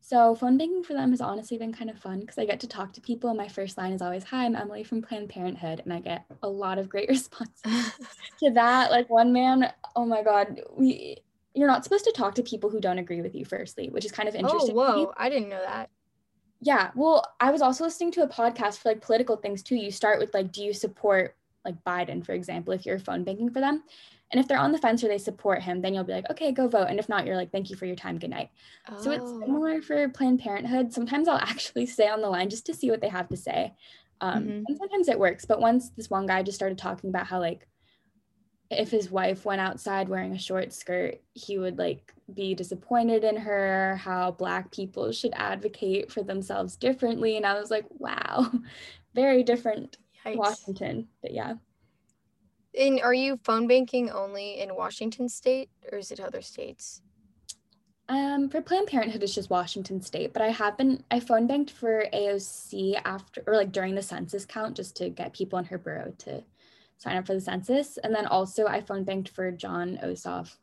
So 0.00 0.34
phone 0.34 0.56
banking 0.56 0.84
for 0.84 0.94
them 0.94 1.10
has 1.10 1.20
honestly 1.20 1.58
been 1.58 1.72
kind 1.72 1.90
of 1.90 1.98
fun 1.98 2.20
because 2.20 2.38
I 2.38 2.44
get 2.44 2.60
to 2.60 2.68
talk 2.68 2.92
to 2.92 3.00
people. 3.00 3.34
My 3.34 3.48
first 3.48 3.76
line 3.76 3.92
is 3.92 4.00
always, 4.00 4.24
"Hi, 4.24 4.44
I'm 4.44 4.54
Emily 4.54 4.84
from 4.84 5.02
Planned 5.02 5.28
Parenthood," 5.28 5.80
and 5.84 5.92
I 5.92 6.00
get 6.00 6.24
a 6.42 6.48
lot 6.48 6.78
of 6.78 6.88
great 6.88 7.08
responses 7.10 7.62
to 8.38 8.50
that. 8.52 8.90
Like 8.90 9.10
one 9.10 9.32
man, 9.32 9.72
oh 9.96 10.06
my 10.06 10.22
god, 10.22 10.60
we 10.76 11.18
you're 11.54 11.68
not 11.68 11.84
supposed 11.84 12.04
to 12.04 12.12
talk 12.12 12.34
to 12.36 12.42
people 12.42 12.70
who 12.70 12.80
don't 12.80 12.98
agree 12.98 13.20
with 13.20 13.34
you. 13.34 13.44
Firstly, 13.44 13.90
which 13.90 14.04
is 14.04 14.12
kind 14.12 14.28
of 14.28 14.34
oh, 14.34 14.38
interesting. 14.38 14.76
Oh 14.78 15.04
whoa, 15.04 15.14
I 15.16 15.28
didn't 15.28 15.48
know 15.48 15.62
that. 15.62 15.90
Yeah, 16.60 16.90
well, 16.94 17.24
I 17.38 17.50
was 17.50 17.62
also 17.62 17.84
listening 17.84 18.10
to 18.12 18.22
a 18.22 18.28
podcast 18.28 18.78
for 18.78 18.88
like 18.88 19.00
political 19.00 19.36
things 19.36 19.62
too. 19.62 19.76
You 19.76 19.90
start 19.90 20.18
with 20.18 20.32
like, 20.34 20.52
do 20.52 20.62
you 20.62 20.72
support 20.72 21.36
like 21.68 21.84
Biden, 21.84 22.24
for 22.24 22.32
example, 22.32 22.72
if 22.72 22.86
you're 22.86 22.98
phone 22.98 23.24
banking 23.24 23.50
for 23.50 23.60
them. 23.60 23.82
And 24.30 24.40
if 24.40 24.46
they're 24.46 24.58
on 24.58 24.72
the 24.72 24.78
fence 24.78 25.02
or 25.02 25.08
they 25.08 25.18
support 25.18 25.62
him, 25.62 25.80
then 25.80 25.94
you'll 25.94 26.04
be 26.04 26.12
like, 26.12 26.30
okay, 26.30 26.52
go 26.52 26.68
vote. 26.68 26.88
And 26.88 26.98
if 26.98 27.08
not, 27.08 27.26
you're 27.26 27.36
like, 27.36 27.50
thank 27.50 27.70
you 27.70 27.76
for 27.76 27.86
your 27.86 27.96
time. 27.96 28.18
Good 28.18 28.30
night. 28.30 28.50
Oh. 28.88 29.00
So 29.00 29.10
it's 29.10 29.24
oh. 29.24 29.40
similar 29.40 29.80
for 29.80 30.08
Planned 30.10 30.40
Parenthood. 30.40 30.92
Sometimes 30.92 31.28
I'll 31.28 31.38
actually 31.42 31.86
stay 31.86 32.08
on 32.08 32.20
the 32.20 32.28
line 32.28 32.50
just 32.50 32.66
to 32.66 32.74
see 32.74 32.90
what 32.90 33.00
they 33.00 33.08
have 33.08 33.28
to 33.28 33.36
say. 33.36 33.74
Um, 34.20 34.44
mm-hmm. 34.44 34.62
And 34.66 34.76
sometimes 34.76 35.08
it 35.08 35.18
works. 35.18 35.44
But 35.44 35.60
once 35.60 35.90
this 35.90 36.10
one 36.10 36.26
guy 36.26 36.42
just 36.42 36.56
started 36.56 36.76
talking 36.76 37.08
about 37.08 37.26
how, 37.26 37.40
like, 37.40 37.66
if 38.70 38.90
his 38.90 39.10
wife 39.10 39.46
went 39.46 39.62
outside 39.62 40.10
wearing 40.10 40.34
a 40.34 40.38
short 40.38 40.74
skirt, 40.74 41.22
he 41.32 41.58
would 41.58 41.78
like 41.78 42.12
be 42.34 42.54
disappointed 42.54 43.24
in 43.24 43.36
her, 43.36 43.96
how 43.96 44.32
Black 44.32 44.70
people 44.70 45.10
should 45.10 45.32
advocate 45.34 46.12
for 46.12 46.22
themselves 46.22 46.76
differently. 46.76 47.38
And 47.38 47.46
I 47.46 47.58
was 47.58 47.70
like, 47.70 47.86
wow, 47.88 48.50
very 49.14 49.42
different 49.42 49.96
Yikes. 50.30 50.36
Washington. 50.36 51.08
But 51.22 51.32
yeah. 51.32 51.54
And 52.78 53.00
are 53.00 53.14
you 53.14 53.38
phone 53.42 53.66
banking 53.66 54.10
only 54.10 54.60
in 54.60 54.74
Washington 54.74 55.28
state 55.28 55.70
or 55.90 55.98
is 55.98 56.10
it 56.10 56.20
other 56.20 56.42
states? 56.42 57.02
Um, 58.10 58.48
for 58.48 58.62
Planned 58.62 58.86
Parenthood, 58.86 59.22
it's 59.22 59.34
just 59.34 59.50
Washington 59.50 60.00
State, 60.00 60.32
but 60.32 60.40
I 60.40 60.48
have 60.48 60.78
been 60.78 61.04
I 61.10 61.20
phone 61.20 61.46
banked 61.46 61.70
for 61.70 62.06
AOC 62.14 62.98
after 63.04 63.42
or 63.46 63.54
like 63.54 63.70
during 63.70 63.94
the 63.94 64.02
census 64.02 64.46
count 64.46 64.76
just 64.76 64.96
to 64.96 65.10
get 65.10 65.34
people 65.34 65.58
in 65.58 65.66
her 65.66 65.76
borough 65.76 66.14
to 66.18 66.42
sign 66.96 67.18
up 67.18 67.26
for 67.26 67.34
the 67.34 67.40
census, 67.40 67.98
and 67.98 68.14
then 68.14 68.24
also 68.24 68.66
I 68.66 68.80
phone 68.80 69.04
banked 69.04 69.28
for 69.28 69.52
Jon 69.52 69.98
Ossoff 70.02 70.56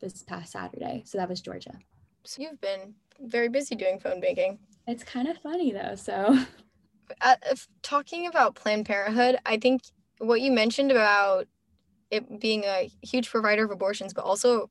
this 0.00 0.22
past 0.22 0.52
Saturday, 0.52 1.02
so 1.04 1.18
that 1.18 1.28
was 1.28 1.40
Georgia. 1.40 1.74
So 2.22 2.42
you've 2.42 2.60
been 2.60 2.94
very 3.20 3.48
busy 3.48 3.74
doing 3.74 3.98
phone 3.98 4.20
banking. 4.20 4.60
It's 4.86 5.02
kind 5.02 5.26
of 5.26 5.36
funny 5.38 5.72
though, 5.72 5.96
so 5.96 6.38
uh, 7.20 7.36
talking 7.82 8.26
about 8.26 8.54
Planned 8.54 8.86
Parenthood, 8.86 9.38
I 9.46 9.58
think 9.58 9.82
what 10.18 10.40
you 10.40 10.50
mentioned 10.50 10.90
about 10.90 11.46
it 12.10 12.40
being 12.40 12.64
a 12.64 12.90
huge 13.02 13.30
provider 13.30 13.64
of 13.64 13.70
abortions, 13.70 14.14
but 14.14 14.24
also 14.24 14.70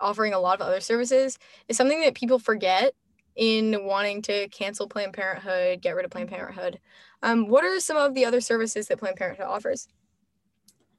offering 0.00 0.34
a 0.34 0.40
lot 0.40 0.60
of 0.60 0.66
other 0.66 0.80
services 0.80 1.38
is 1.68 1.76
something 1.76 2.00
that 2.00 2.14
people 2.14 2.38
forget 2.38 2.94
in 3.36 3.84
wanting 3.86 4.20
to 4.22 4.48
cancel 4.48 4.88
Planned 4.88 5.14
Parenthood, 5.14 5.80
get 5.80 5.96
rid 5.96 6.04
of 6.04 6.10
Planned 6.10 6.28
Parenthood. 6.28 6.78
Um, 7.22 7.48
what 7.48 7.64
are 7.64 7.80
some 7.80 7.96
of 7.96 8.14
the 8.14 8.24
other 8.24 8.40
services 8.40 8.88
that 8.88 8.98
Planned 8.98 9.16
Parenthood 9.16 9.46
offers? 9.46 9.88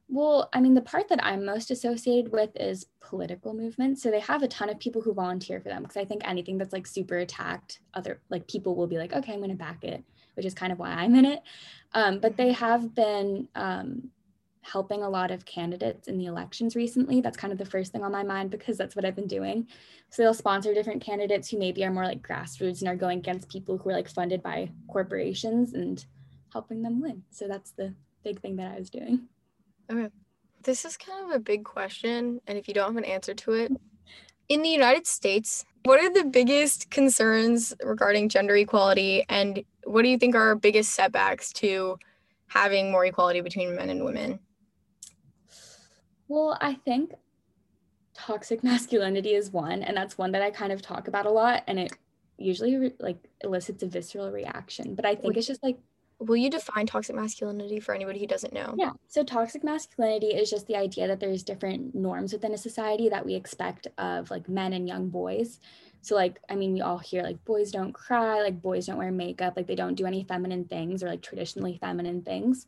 Well, 0.09 0.49
I 0.53 0.59
mean, 0.62 0.73
the 0.73 0.81
part 0.81 1.09
that 1.09 1.23
I'm 1.23 1.45
most 1.45 1.71
associated 1.71 2.31
with 2.31 2.51
is 2.55 2.86
political 3.01 3.53
movements. 3.53 4.01
So 4.01 4.12
they 4.12 4.19
have 4.19 4.43
a 4.43 4.47
ton 4.47 4.69
of 4.69 4.79
people 4.79 5.01
who 5.01 5.13
volunteer 5.13 5.59
for 5.59 5.69
them 5.69 5.81
because 5.81 5.97
I 5.97 6.05
think 6.05 6.21
anything 6.27 6.57
that's 6.57 6.73
like 6.73 6.86
super 6.86 7.17
attacked, 7.17 7.79
other 7.93 8.21
like 8.29 8.47
people 8.47 8.75
will 8.75 8.88
be 8.88 8.97
like, 8.97 9.13
okay, 9.13 9.33
I'm 9.33 9.39
going 9.39 9.49
to 9.49 9.55
back 9.55 9.83
it 9.83 10.03
which 10.35 10.45
is 10.45 10.53
kind 10.53 10.71
of 10.71 10.79
why 10.79 10.89
I'm 10.89 11.15
in 11.15 11.25
it. 11.25 11.41
Um, 11.93 12.19
but 12.19 12.37
they 12.37 12.51
have 12.53 12.95
been 12.95 13.47
um, 13.55 14.09
helping 14.61 15.03
a 15.03 15.09
lot 15.09 15.29
of 15.29 15.45
candidates 15.45 16.07
in 16.07 16.17
the 16.17 16.25
elections 16.25 16.75
recently. 16.75 17.21
That's 17.21 17.37
kind 17.37 17.51
of 17.51 17.59
the 17.59 17.65
first 17.65 17.91
thing 17.91 18.03
on 18.03 18.11
my 18.11 18.23
mind 18.23 18.49
because 18.49 18.77
that's 18.77 18.95
what 18.95 19.05
I've 19.05 19.15
been 19.15 19.27
doing. 19.27 19.67
So 20.09 20.23
they'll 20.23 20.33
sponsor 20.33 20.73
different 20.73 21.03
candidates 21.03 21.49
who 21.49 21.59
maybe 21.59 21.83
are 21.83 21.91
more 21.91 22.05
like 22.05 22.25
grassroots 22.25 22.79
and 22.79 22.87
are 22.87 22.95
going 22.95 23.19
against 23.19 23.49
people 23.49 23.77
who 23.77 23.89
are 23.89 23.93
like 23.93 24.09
funded 24.09 24.41
by 24.41 24.71
corporations 24.87 25.73
and 25.73 26.03
helping 26.51 26.81
them 26.81 27.01
win. 27.01 27.23
So 27.31 27.47
that's 27.47 27.71
the 27.71 27.93
big 28.23 28.41
thing 28.41 28.55
that 28.55 28.71
I 28.71 28.79
was 28.79 28.89
doing. 28.89 29.27
Okay. 29.91 30.09
This 30.63 30.85
is 30.85 30.95
kind 30.95 31.25
of 31.25 31.35
a 31.35 31.39
big 31.39 31.65
question. 31.65 32.39
And 32.47 32.57
if 32.57 32.67
you 32.67 32.73
don't 32.73 32.87
have 32.87 33.03
an 33.03 33.03
answer 33.03 33.33
to 33.33 33.51
it, 33.53 33.71
in 34.47 34.61
the 34.61 34.69
United 34.69 35.07
States, 35.07 35.65
what 35.83 35.99
are 35.99 36.13
the 36.13 36.29
biggest 36.29 36.89
concerns 36.89 37.73
regarding 37.83 38.29
gender 38.29 38.55
equality 38.55 39.25
and 39.29 39.63
what 39.85 40.03
do 40.03 40.09
you 40.09 40.17
think 40.17 40.35
are 40.35 40.47
our 40.47 40.55
biggest 40.55 40.91
setbacks 40.91 41.51
to 41.53 41.97
having 42.47 42.91
more 42.91 43.05
equality 43.05 43.41
between 43.41 43.75
men 43.75 43.89
and 43.89 44.03
women? 44.05 44.39
Well, 46.27 46.57
I 46.61 46.75
think 46.75 47.13
toxic 48.13 48.63
masculinity 48.63 49.33
is 49.33 49.51
one, 49.51 49.83
and 49.83 49.95
that's 49.95 50.17
one 50.17 50.31
that 50.31 50.41
I 50.41 50.51
kind 50.51 50.71
of 50.71 50.81
talk 50.81 51.07
about 51.07 51.25
a 51.25 51.31
lot, 51.31 51.63
and 51.67 51.79
it 51.79 51.91
usually 52.37 52.93
like 52.99 53.17
elicits 53.41 53.83
a 53.83 53.87
visceral 53.87 54.31
reaction. 54.31 54.95
But 54.95 55.05
I 55.05 55.15
think 55.15 55.37
it's 55.37 55.47
just 55.47 55.63
like 55.63 55.77
Will 56.25 56.38
you 56.38 56.49
define 56.49 56.86
toxic 56.86 57.15
masculinity 57.15 57.79
for 57.79 57.93
anybody 57.93 58.19
who 58.19 58.27
doesn't 58.27 58.53
know? 58.53 58.75
Yeah. 58.77 58.91
So 59.07 59.23
toxic 59.23 59.63
masculinity 59.63 60.27
is 60.27 60.49
just 60.49 60.67
the 60.67 60.75
idea 60.75 61.07
that 61.07 61.19
there's 61.19 61.43
different 61.43 61.93
norms 61.93 62.33
within 62.33 62.53
a 62.53 62.57
society 62.57 63.09
that 63.09 63.25
we 63.25 63.36
expect 63.36 63.88
of 63.97 64.31
like 64.31 64.47
men 64.49 64.73
and 64.73 64.88
young 64.88 65.09
boys. 65.09 65.59
So 66.01 66.15
like 66.15 66.39
I 66.49 66.55
mean 66.55 66.73
we 66.73 66.81
all 66.81 66.97
hear 66.97 67.23
like 67.23 67.43
boys 67.45 67.71
don't 67.71 67.93
cry, 67.93 68.41
like 68.41 68.62
boys 68.62 68.88
don't 68.88 68.97
wear 68.97 69.12
makeup, 69.12 69.53
like 69.55 69.67
they 69.67 69.75
don't 69.75 69.95
do 69.95 70.05
any 70.05 70.23
feminine 70.23 70.65
things 70.65 71.03
or 71.03 71.07
like 71.07 71.21
traditionally 71.21 71.77
feminine 71.77 72.21
things. 72.21 72.67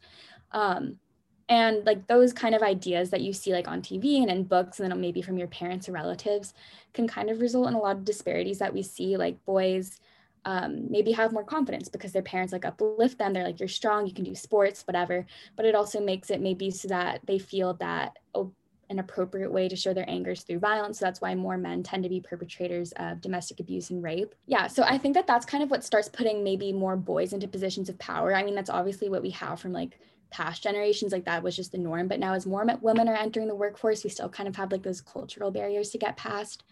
Um 0.51 0.99
and 1.47 1.85
like 1.85 2.07
those 2.07 2.33
kind 2.33 2.55
of 2.55 2.63
ideas 2.63 3.11
that 3.11 3.21
you 3.21 3.31
see 3.31 3.53
like 3.53 3.67
on 3.67 3.81
TV 3.81 4.21
and 4.21 4.31
in 4.31 4.43
books 4.43 4.79
and 4.79 4.91
then 4.91 4.99
maybe 4.99 5.21
from 5.21 5.37
your 5.37 5.47
parents 5.47 5.87
or 5.87 5.91
relatives 5.91 6.53
can 6.93 7.07
kind 7.07 7.29
of 7.29 7.39
result 7.41 7.67
in 7.67 7.75
a 7.75 7.79
lot 7.79 7.95
of 7.95 8.05
disparities 8.05 8.59
that 8.59 8.73
we 8.73 8.81
see 8.81 9.15
like 9.15 9.43
boys 9.45 9.99
um, 10.45 10.85
maybe 10.89 11.11
have 11.11 11.33
more 11.33 11.43
confidence 11.43 11.89
because 11.89 12.11
their 12.11 12.21
parents 12.21 12.53
like 12.53 12.65
uplift 12.65 13.17
them. 13.17 13.33
They're 13.33 13.43
like, 13.43 13.59
you're 13.59 13.67
strong, 13.67 14.05
you 14.05 14.13
can 14.13 14.23
do 14.23 14.35
sports, 14.35 14.83
whatever. 14.87 15.25
But 15.55 15.65
it 15.65 15.75
also 15.75 15.99
makes 15.99 16.29
it 16.29 16.39
maybe 16.39 16.71
so 16.71 16.87
that 16.87 17.21
they 17.25 17.39
feel 17.39 17.73
that 17.75 18.17
oh, 18.35 18.51
an 18.89 18.99
appropriate 18.99 19.51
way 19.51 19.67
to 19.67 19.75
show 19.75 19.93
their 19.93 20.07
angers 20.09 20.43
through 20.43 20.59
violence. 20.59 20.99
So 20.99 21.05
that's 21.05 21.19
why 21.19 21.33
more 21.33 21.57
men 21.57 21.81
tend 21.81 22.03
to 22.03 22.09
be 22.09 22.21
perpetrators 22.21 22.93
of 22.97 23.21
domestic 23.21 23.59
abuse 23.59 23.89
and 23.89 24.03
rape. 24.03 24.35
Yeah. 24.45 24.67
So 24.67 24.83
I 24.83 24.99
think 24.99 25.15
that 25.15 25.25
that's 25.25 25.45
kind 25.45 25.63
of 25.63 25.71
what 25.71 25.83
starts 25.83 26.07
putting 26.07 26.43
maybe 26.43 26.71
more 26.71 26.95
boys 26.95 27.33
into 27.33 27.47
positions 27.47 27.89
of 27.89 27.97
power. 27.97 28.35
I 28.35 28.43
mean, 28.43 28.53
that's 28.53 28.69
obviously 28.69 29.09
what 29.09 29.23
we 29.23 29.31
have 29.31 29.59
from 29.59 29.73
like 29.73 29.99
past 30.29 30.61
generations 30.61 31.11
like 31.11 31.25
that 31.25 31.41
was 31.41 31.55
just 31.55 31.71
the 31.71 31.77
norm 31.77 32.07
but 32.07 32.19
now 32.19 32.33
as 32.33 32.45
more 32.45 32.65
women 32.81 33.07
are 33.07 33.15
entering 33.15 33.47
the 33.47 33.55
workforce 33.55 34.03
we 34.03 34.09
still 34.09 34.27
kind 34.27 34.49
of 34.49 34.55
have 34.55 34.71
like 34.71 34.81
those 34.83 34.99
cultural 34.99 35.51
barriers 35.51 35.91
to 35.91 35.97
get 35.97 36.17
past 36.17 36.63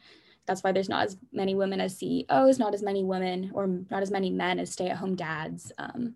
that's 0.46 0.64
why 0.64 0.72
there's 0.72 0.90
not 0.90 1.06
as 1.06 1.18
many 1.32 1.56
women 1.56 1.80
as 1.80 1.98
CEOs, 1.98 2.60
not 2.60 2.74
as 2.74 2.84
many 2.84 3.04
women 3.04 3.52
or 3.54 3.68
not 3.90 4.02
as 4.02 4.12
many 4.12 4.30
men 4.30 4.60
as 4.60 4.72
stay-at-home 4.72 5.16
dads. 5.16 5.72
Um, 5.78 6.16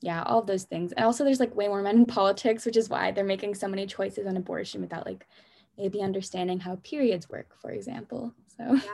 yeah, 0.00 0.22
all 0.24 0.40
of 0.40 0.46
those 0.46 0.64
things. 0.64 0.92
And 0.92 1.04
also 1.04 1.24
there's 1.24 1.40
like 1.40 1.54
way 1.56 1.68
more 1.68 1.82
men 1.82 1.96
in 1.96 2.06
politics, 2.18 2.66
which 2.66 2.76
is 2.76 2.88
why 2.88 3.10
they're 3.10 3.24
making 3.24 3.54
so 3.54 3.68
many 3.68 3.86
choices 3.86 4.26
on 4.26 4.36
abortion 4.36 4.80
without 4.80 5.06
like 5.06 5.26
maybe 5.76 6.02
understanding 6.02 6.60
how 6.60 6.76
periods 6.82 7.28
work, 7.28 7.54
for 7.60 7.70
example. 7.70 8.34
So 8.56 8.74
yeah. 8.74 8.92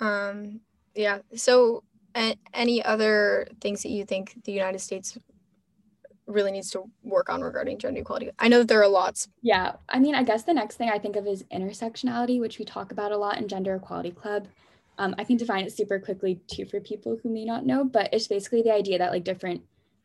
Um, 0.00 0.60
yeah. 0.94 1.18
So 1.34 1.84
any 2.52 2.84
other 2.84 3.48
things 3.60 3.82
that 3.82 3.90
you 3.90 4.04
think 4.04 4.44
the 4.44 4.52
United 4.52 4.80
States 4.80 5.18
really 6.26 6.52
needs 6.52 6.70
to 6.70 6.84
work 7.02 7.28
on 7.28 7.42
regarding 7.42 7.78
gender 7.78 8.00
equality? 8.00 8.30
I 8.38 8.48
know 8.48 8.58
that 8.58 8.68
there 8.68 8.82
are 8.82 8.88
lots. 8.88 9.28
Yeah. 9.42 9.72
I 9.88 9.98
mean, 9.98 10.14
I 10.14 10.22
guess 10.22 10.42
the 10.42 10.54
next 10.54 10.76
thing 10.76 10.88
I 10.88 10.98
think 10.98 11.16
of 11.16 11.26
is 11.26 11.44
intersectionality, 11.44 12.40
which 12.40 12.58
we 12.58 12.64
talk 12.64 12.92
about 12.92 13.12
a 13.12 13.16
lot 13.16 13.38
in 13.38 13.48
Gender 13.48 13.74
Equality 13.74 14.10
Club. 14.10 14.48
Um, 14.96 15.14
I 15.18 15.24
can 15.24 15.36
define 15.36 15.64
it 15.64 15.72
super 15.72 15.98
quickly 15.98 16.40
too 16.46 16.66
for 16.66 16.80
people 16.80 17.18
who 17.22 17.28
may 17.28 17.44
not 17.44 17.66
know, 17.66 17.84
but 17.84 18.08
it's 18.12 18.28
basically 18.28 18.62
the 18.62 18.72
idea 18.72 18.98
that 18.98 19.12
like 19.12 19.24
different 19.24 19.62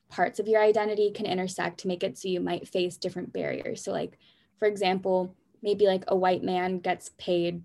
parts 0.10 0.40
of 0.40 0.48
your 0.48 0.62
identity 0.62 1.12
can 1.12 1.26
intersect 1.26 1.80
to 1.80 1.88
make 1.88 2.04
it 2.04 2.18
so 2.18 2.28
you 2.28 2.40
might 2.40 2.68
face 2.68 2.98
different 2.98 3.32
barriers. 3.32 3.84
So, 3.84 3.92
like, 3.92 4.18
for 4.58 4.68
example, 4.68 5.36
maybe 5.62 5.86
like 5.86 6.04
a 6.08 6.16
white 6.16 6.44
man 6.44 6.80
gets 6.80 7.12
paid 7.18 7.62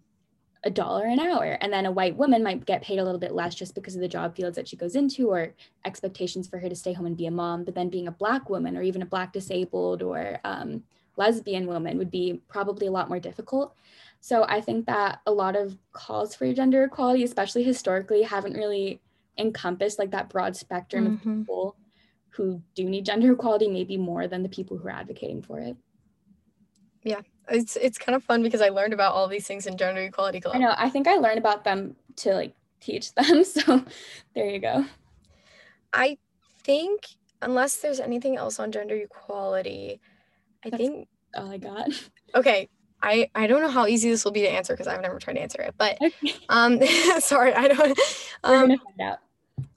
a 0.64 0.70
dollar 0.70 1.05
an 1.05 1.20
hour. 1.20 1.59
And 1.61 1.72
then 1.72 1.87
a 1.87 1.92
white 1.92 2.16
woman 2.16 2.42
might 2.42 2.64
get 2.64 2.83
paid 2.83 2.98
a 2.98 3.05
little 3.05 3.20
bit 3.20 3.35
less 3.35 3.55
just 3.55 3.74
because 3.74 3.94
of 3.94 4.00
the 4.00 4.09
job 4.09 4.35
fields 4.35 4.57
that 4.57 4.66
she 4.66 4.77
goes 4.77 4.96
into 4.96 5.31
or 5.31 5.53
expectations 5.85 6.48
for 6.48 6.59
her 6.59 6.68
to 6.68 6.74
stay 6.74 6.92
home 6.92 7.07
and 7.07 7.16
be 7.16 7.27
a 7.27 7.31
mom. 7.31 7.64
But 7.64 7.74
then 7.74 7.90
being 7.90 8.09
a 8.09 8.12
black 8.12 8.48
woman 8.48 8.77
or 8.77 8.83
even 8.83 9.03
a 9.03 9.07
black 9.07 9.33
disabled 9.33 10.03
or 10.03 10.40
um, 10.44 10.83
lesbian 11.16 11.66
woman 11.66 11.98
would 11.98 12.11
be 12.11 12.40
probably 12.48 12.87
a 12.87 12.92
lot 12.92 13.09
more 13.09 13.20
difficult. 13.20 13.77
So 14.20 14.46
i 14.48 14.59
think 14.59 14.87
that 14.87 15.20
a 15.27 15.31
lot 15.31 15.55
of 15.55 15.77
calls 15.92 16.35
for 16.35 16.50
gender 16.55 16.85
equality 16.85 17.24
especially 17.24 17.62
historically 17.62 18.22
haven't 18.22 18.55
really 18.55 19.03
encompassed 19.37 19.98
like 19.98 20.12
that 20.12 20.31
broad 20.31 20.57
spectrum 20.57 21.05
mm-hmm. 21.05 21.31
of 21.31 21.38
people 21.40 21.77
who 22.31 22.62
do 22.74 22.88
need 22.88 23.05
gender 23.05 23.33
equality 23.33 23.68
maybe 23.68 23.98
more 23.98 24.27
than 24.27 24.42
the 24.42 24.48
people 24.48 24.79
who 24.79 24.88
are 24.88 24.92
advocating 24.92 25.42
for 25.42 25.59
it. 25.59 25.77
Yeah 27.03 27.20
it's 27.48 27.76
it's 27.76 27.98
kind 27.98 28.16
of 28.16 28.24
fun 28.24 28.42
because 28.42 28.61
I 28.61 28.68
learned 28.68 28.92
about 28.92 29.14
all 29.14 29.28
these 29.28 29.46
things 29.46 29.66
in 29.66 29.76
gender 29.76 30.02
equality 30.02 30.40
club. 30.40 30.57
I 30.57 30.59
know. 30.59 30.74
I 30.76 30.90
think 30.90 31.07
I 31.07 31.16
learned 31.16 31.38
about 31.38 31.64
them 31.64 31.96
to 32.16 32.35
like 32.35 32.54
teach 32.80 33.14
them. 33.14 33.44
So 33.44 33.85
there 34.35 34.48
you 34.48 34.59
go. 34.59 34.85
I 35.92 36.18
think 36.62 37.07
unless 37.42 37.76
there's 37.76 38.00
anything 38.00 38.37
else 38.37 38.59
on 38.59 38.72
gender 38.72 38.96
equality, 38.96 40.00
I 40.64 40.70
That's 40.70 40.83
think 40.83 41.09
all 41.37 41.50
I 41.50 41.59
got. 41.59 41.88
Okay. 42.35 42.68
I, 43.00 43.30
I 43.35 43.46
don't 43.46 43.61
know 43.61 43.68
how 43.68 43.87
easy 43.87 44.09
this 44.11 44.24
will 44.24 44.33
be 44.33 44.40
to 44.40 44.50
answer 44.50 44.72
because 44.72 44.88
I've 44.88 45.02
never 45.02 45.18
tried 45.20 45.35
to 45.35 45.42
answer 45.42 45.61
it, 45.61 45.74
but 45.78 45.98
okay. 46.02 46.35
um 46.48 46.80
sorry, 47.20 47.52
I 47.52 47.68
don't 47.68 47.98
um, 48.42 48.52
We're 48.52 48.61
gonna 48.61 48.78
find 48.78 49.00
out. 49.02 49.18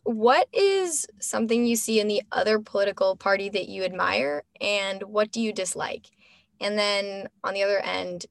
What 0.04 0.48
is 0.54 1.06
something 1.20 1.66
you 1.66 1.76
see 1.76 2.00
in 2.00 2.08
the 2.08 2.24
other 2.32 2.58
political 2.60 3.16
party 3.16 3.50
that 3.50 3.68
you 3.68 3.84
admire 3.84 4.44
and 4.62 5.04
what 5.04 5.32
do 5.32 5.42
you 5.42 5.52
dislike? 5.52 6.10
And 6.60 6.78
then 6.78 7.30
on 7.44 7.54
the 7.54 7.64
other 7.64 7.80
end, 7.80 8.26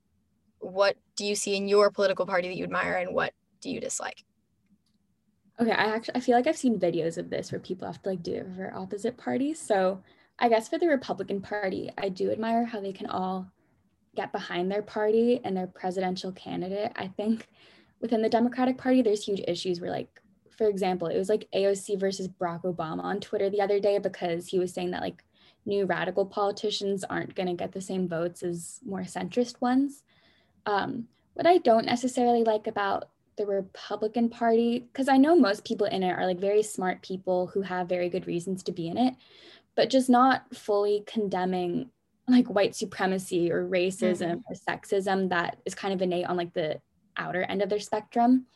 what 0.59 0.97
do 1.17 1.25
you 1.25 1.35
see 1.35 1.57
in 1.57 1.69
your 1.69 1.91
political 1.91 2.27
party 2.27 2.49
that 2.49 2.57
you 2.57 2.65
admire 2.65 2.95
and 2.95 3.15
what 3.15 3.33
do 3.61 3.71
you 3.71 3.81
dislike? 3.81 4.25
Okay, 5.59 5.71
I 5.71 5.87
actually 5.87 6.17
I 6.17 6.21
feel 6.21 6.37
like 6.37 6.47
I've 6.47 6.57
seen 6.57 6.79
videos 6.79 7.17
of 7.17 7.31
this 7.31 7.51
where 7.51 7.61
people 7.61 7.87
have 7.87 8.03
to 8.03 8.11
like 8.11 8.23
do 8.23 8.35
it 8.35 8.47
for 8.55 8.75
opposite 8.75 9.17
parties. 9.17 9.59
So 9.59 10.03
I 10.39 10.49
guess 10.49 10.69
for 10.69 10.79
the 10.79 10.89
Republican 10.89 11.41
Party, 11.41 11.91
I 11.97 12.11
do 12.11 12.31
admire 12.31 12.67
how 12.67 12.81
they 12.81 12.93
can 12.93 13.07
all 13.07 13.51
get 14.15 14.33
behind 14.33 14.71
their 14.71 14.83
party 14.83 15.41
and 15.45 15.57
their 15.57 15.67
presidential 15.67 16.33
candidate. 16.33 16.93
I 16.97 17.09
think 17.09 17.49
within 18.01 18.23
the 18.23 18.29
Democratic 18.29 18.77
Party, 18.77 19.01
there's 19.03 19.25
huge 19.25 19.43
issues 19.49 19.81
where 19.81 19.91
like, 19.91 20.21
for 20.51 20.69
example, 20.69 21.09
it 21.09 21.17
was 21.17 21.29
like 21.29 21.49
AOC 21.55 21.99
versus 21.99 22.29
Barack 22.29 22.63
Obama 22.63 23.05
on 23.05 23.21
Twitter 23.21 23.49
the 23.49 23.61
other 23.61 23.81
day 23.81 23.99
because 23.99 24.49
he 24.49 24.59
was 24.59 24.75
saying 24.75 24.91
that 24.91 25.03
like 25.03 25.23
new 25.67 25.85
radical 25.85 26.25
politicians 26.25 27.05
aren't 27.05 27.35
going 27.35 27.49
to 27.49 27.55
get 27.55 27.73
the 27.73 27.81
same 27.81 28.09
votes 28.09 28.43
as 28.43 28.81
more 28.85 29.01
centrist 29.01 29.61
ones. 29.61 30.05
Um, 30.65 31.09
what 31.35 31.47
I 31.47 31.59
don't 31.59 31.85
necessarily 31.85 32.45
like 32.45 32.67
about 32.67 33.11
the 33.37 33.47
Republican 33.47 34.31
Party, 34.31 34.81
because 34.81 35.09
I 35.09 35.19
know 35.19 35.37
most 35.37 35.65
people 35.65 35.87
in 35.87 36.03
it 36.03 36.13
are 36.13 36.27
like 36.27 36.41
very 36.41 36.63
smart 36.63 37.03
people 37.03 37.49
who 37.49 37.61
have 37.63 37.89
very 37.89 38.09
good 38.09 38.27
reasons 38.27 38.63
to 38.63 38.73
be 38.73 38.89
in 38.89 38.97
it, 38.97 39.15
but 39.75 39.91
just 39.91 40.09
not 40.09 40.45
fully 40.55 41.05
condemning 41.07 41.91
like 42.29 42.47
white 42.47 42.75
supremacy 42.75 43.53
or 43.53 43.69
racism 43.69 44.41
mm-hmm. 44.41 44.53
or 44.53 44.57
sexism 44.69 45.29
that 45.29 45.59
is 45.65 45.75
kind 45.75 45.93
of 45.95 46.03
innate 46.03 46.27
on 46.27 46.37
like 46.37 46.53
the 46.55 46.81
outer 47.17 47.43
end 47.43 47.63
of 47.63 47.69
their 47.69 47.81
spectrum. 47.81 48.47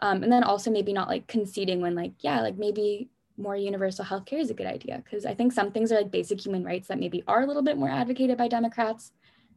Um, 0.00 0.22
and 0.22 0.30
then 0.30 0.44
also 0.44 0.70
maybe 0.70 0.92
not 0.92 1.08
like 1.08 1.26
conceding 1.26 1.80
when 1.80 1.94
like, 1.94 2.12
yeah, 2.20 2.42
like 2.42 2.58
maybe 2.58 3.08
more 3.38 3.56
universal 3.56 4.04
health 4.04 4.24
care 4.24 4.38
is 4.38 4.50
a 4.50 4.54
good 4.54 4.66
idea 4.66 5.02
because 5.04 5.26
I 5.26 5.34
think 5.34 5.52
some 5.52 5.70
things 5.70 5.92
are 5.92 5.96
like 5.96 6.10
basic 6.10 6.44
human 6.44 6.64
rights 6.64 6.88
that 6.88 6.98
maybe 6.98 7.22
are 7.26 7.42
a 7.42 7.46
little 7.46 7.62
bit 7.62 7.76
more 7.76 7.88
advocated 7.88 8.38
by 8.38 8.48
Democrats, 8.48 9.12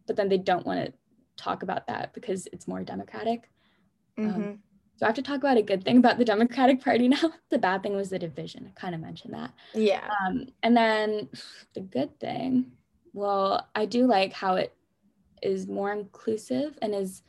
but 0.08 0.16
then 0.16 0.30
they 0.30 0.38
don't 0.38 0.66
want 0.66 0.86
to 0.86 0.94
talk 1.38 1.64
about 1.64 1.88
that 1.88 2.14
because 2.14 2.48
it's 2.52 2.68
more 2.68 2.84
democratic. 2.84 3.50
Um, 4.18 4.26
mm-hmm. 4.26 4.42
Um, 4.42 4.60
so 4.98 5.06
I 5.06 5.10
have 5.10 5.16
to 5.16 5.22
talk 5.22 5.38
about 5.38 5.58
a 5.58 5.62
good 5.62 5.86
thing 5.86 5.98
about 5.98 6.18
the 6.18 6.26
Democratic 6.26 6.82
Party 6.84 7.08
now. 7.08 7.32
the 7.50 7.58
bad 7.58 7.84
thing 7.84 7.96
was 7.96 8.10
the 8.10 8.20
division. 8.20 8.70
I 8.70 8.80
kind 8.80 8.94
of 8.94 9.00
mentioned 9.00 9.34
that. 9.34 9.54
Yeah. 9.74 10.10
Um, 10.26 10.48
and 10.62 10.76
then 10.76 11.30
the 11.74 11.82
good 11.82 12.20
thing, 12.20 12.74
well, 13.14 13.70
I 13.74 13.86
do 13.86 14.06
like 14.06 14.34
how 14.34 14.56
it 14.56 14.74
is 15.42 15.68
more 15.68 15.94
inclusive 15.94 16.78
and 16.82 16.94
is 16.94 17.24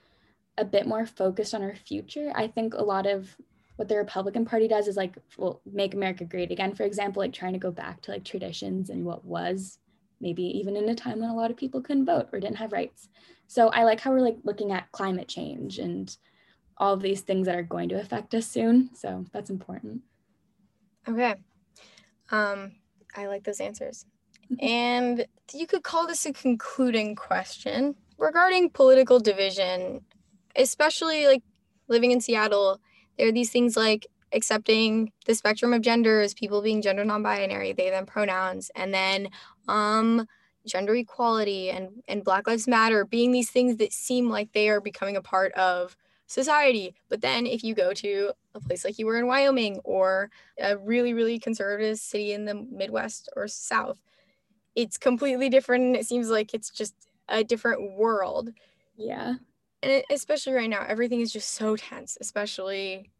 a 0.58 0.64
bit 0.64 0.86
more 0.86 1.06
focused 1.06 1.54
on 1.54 1.62
our 1.62 1.76
future. 1.76 2.32
I 2.34 2.48
think 2.48 2.74
a 2.74 2.82
lot 2.82 3.06
of 3.06 3.36
what 3.80 3.88
the 3.88 3.96
Republican 3.96 4.44
Party 4.44 4.68
does 4.68 4.88
is 4.88 4.96
like, 4.98 5.14
well, 5.38 5.62
make 5.64 5.94
America 5.94 6.22
great 6.22 6.50
again, 6.50 6.74
for 6.74 6.82
example, 6.82 7.22
like 7.22 7.32
trying 7.32 7.54
to 7.54 7.58
go 7.58 7.70
back 7.70 8.02
to 8.02 8.10
like 8.10 8.24
traditions 8.24 8.90
and 8.90 9.06
what 9.06 9.24
was 9.24 9.78
maybe 10.20 10.42
even 10.42 10.76
in 10.76 10.86
a 10.90 10.94
time 10.94 11.18
when 11.20 11.30
a 11.30 11.34
lot 11.34 11.50
of 11.50 11.56
people 11.56 11.80
couldn't 11.80 12.04
vote 12.04 12.28
or 12.30 12.40
didn't 12.40 12.58
have 12.58 12.72
rights. 12.72 13.08
So 13.46 13.68
I 13.68 13.84
like 13.84 13.98
how 13.98 14.10
we're 14.10 14.20
like 14.20 14.36
looking 14.44 14.70
at 14.70 14.92
climate 14.92 15.28
change 15.28 15.78
and 15.78 16.14
all 16.76 16.92
of 16.92 17.00
these 17.00 17.22
things 17.22 17.46
that 17.46 17.54
are 17.54 17.62
going 17.62 17.88
to 17.88 17.98
affect 17.98 18.34
us 18.34 18.46
soon. 18.46 18.90
So 18.94 19.24
that's 19.32 19.48
important. 19.48 20.02
Okay. 21.08 21.36
Um, 22.30 22.72
I 23.16 23.28
like 23.28 23.44
those 23.44 23.60
answers. 23.60 24.04
and 24.60 25.24
you 25.54 25.66
could 25.66 25.84
call 25.84 26.06
this 26.06 26.26
a 26.26 26.34
concluding 26.34 27.14
question 27.14 27.94
regarding 28.18 28.68
political 28.68 29.20
division, 29.20 30.02
especially 30.54 31.26
like 31.26 31.42
living 31.88 32.10
in 32.10 32.20
Seattle 32.20 32.78
there 33.18 33.28
are 33.28 33.32
these 33.32 33.50
things 33.50 33.76
like 33.76 34.06
accepting 34.32 35.12
the 35.26 35.34
spectrum 35.34 35.72
of 35.72 35.82
genders, 35.82 36.34
people 36.34 36.62
being 36.62 36.82
gender 36.82 37.04
non-binary, 37.04 37.72
they 37.72 37.90
them 37.90 38.06
pronouns, 38.06 38.70
and 38.74 38.94
then 38.94 39.28
um 39.68 40.26
gender 40.66 40.94
equality 40.94 41.70
and 41.70 42.02
and 42.08 42.24
Black 42.24 42.46
Lives 42.46 42.68
Matter 42.68 43.04
being 43.04 43.32
these 43.32 43.50
things 43.50 43.76
that 43.78 43.92
seem 43.92 44.28
like 44.28 44.52
they 44.52 44.68
are 44.68 44.80
becoming 44.80 45.16
a 45.16 45.22
part 45.22 45.52
of 45.52 45.96
society. 46.26 46.94
But 47.08 47.22
then 47.22 47.46
if 47.46 47.64
you 47.64 47.74
go 47.74 47.92
to 47.94 48.32
a 48.54 48.60
place 48.60 48.84
like 48.84 48.98
you 48.98 49.06
were 49.06 49.18
in 49.18 49.26
Wyoming 49.26 49.80
or 49.84 50.30
a 50.60 50.76
really, 50.78 51.12
really 51.12 51.38
conservative 51.38 51.98
city 51.98 52.32
in 52.32 52.44
the 52.44 52.54
Midwest 52.54 53.28
or 53.36 53.48
South, 53.48 53.98
it's 54.74 54.98
completely 54.98 55.48
different. 55.48 55.96
It 55.96 56.06
seems 56.06 56.28
like 56.28 56.54
it's 56.54 56.70
just 56.70 56.94
a 57.28 57.42
different 57.44 57.92
world. 57.96 58.50
Yeah. 58.96 59.34
And 59.82 60.02
especially 60.10 60.52
right 60.52 60.68
now, 60.68 60.84
everything 60.86 61.20
is 61.20 61.32
just 61.32 61.54
so 61.54 61.76
tense, 61.76 62.18
especially 62.20 63.10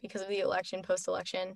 because 0.00 0.22
of 0.22 0.28
the 0.28 0.40
election, 0.40 0.82
post 0.82 1.08
election. 1.08 1.54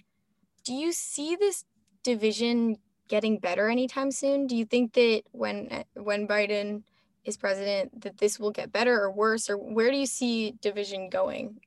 Do 0.64 0.74
you 0.74 0.92
see 0.92 1.36
this 1.36 1.64
division 2.02 2.78
getting 3.08 3.38
better 3.38 3.68
anytime 3.68 4.10
soon? 4.10 4.46
Do 4.46 4.56
you 4.56 4.64
think 4.64 4.92
that 4.94 5.22
when 5.32 5.84
when 5.94 6.26
Biden 6.26 6.82
is 7.24 7.36
president 7.36 8.00
that 8.00 8.18
this 8.18 8.38
will 8.40 8.50
get 8.50 8.72
better 8.72 9.00
or 9.00 9.10
worse 9.10 9.50
or 9.50 9.56
where 9.56 9.90
do 9.90 9.96
you 9.96 10.06
see 10.06 10.54
division 10.60 11.08
going? 11.08 11.60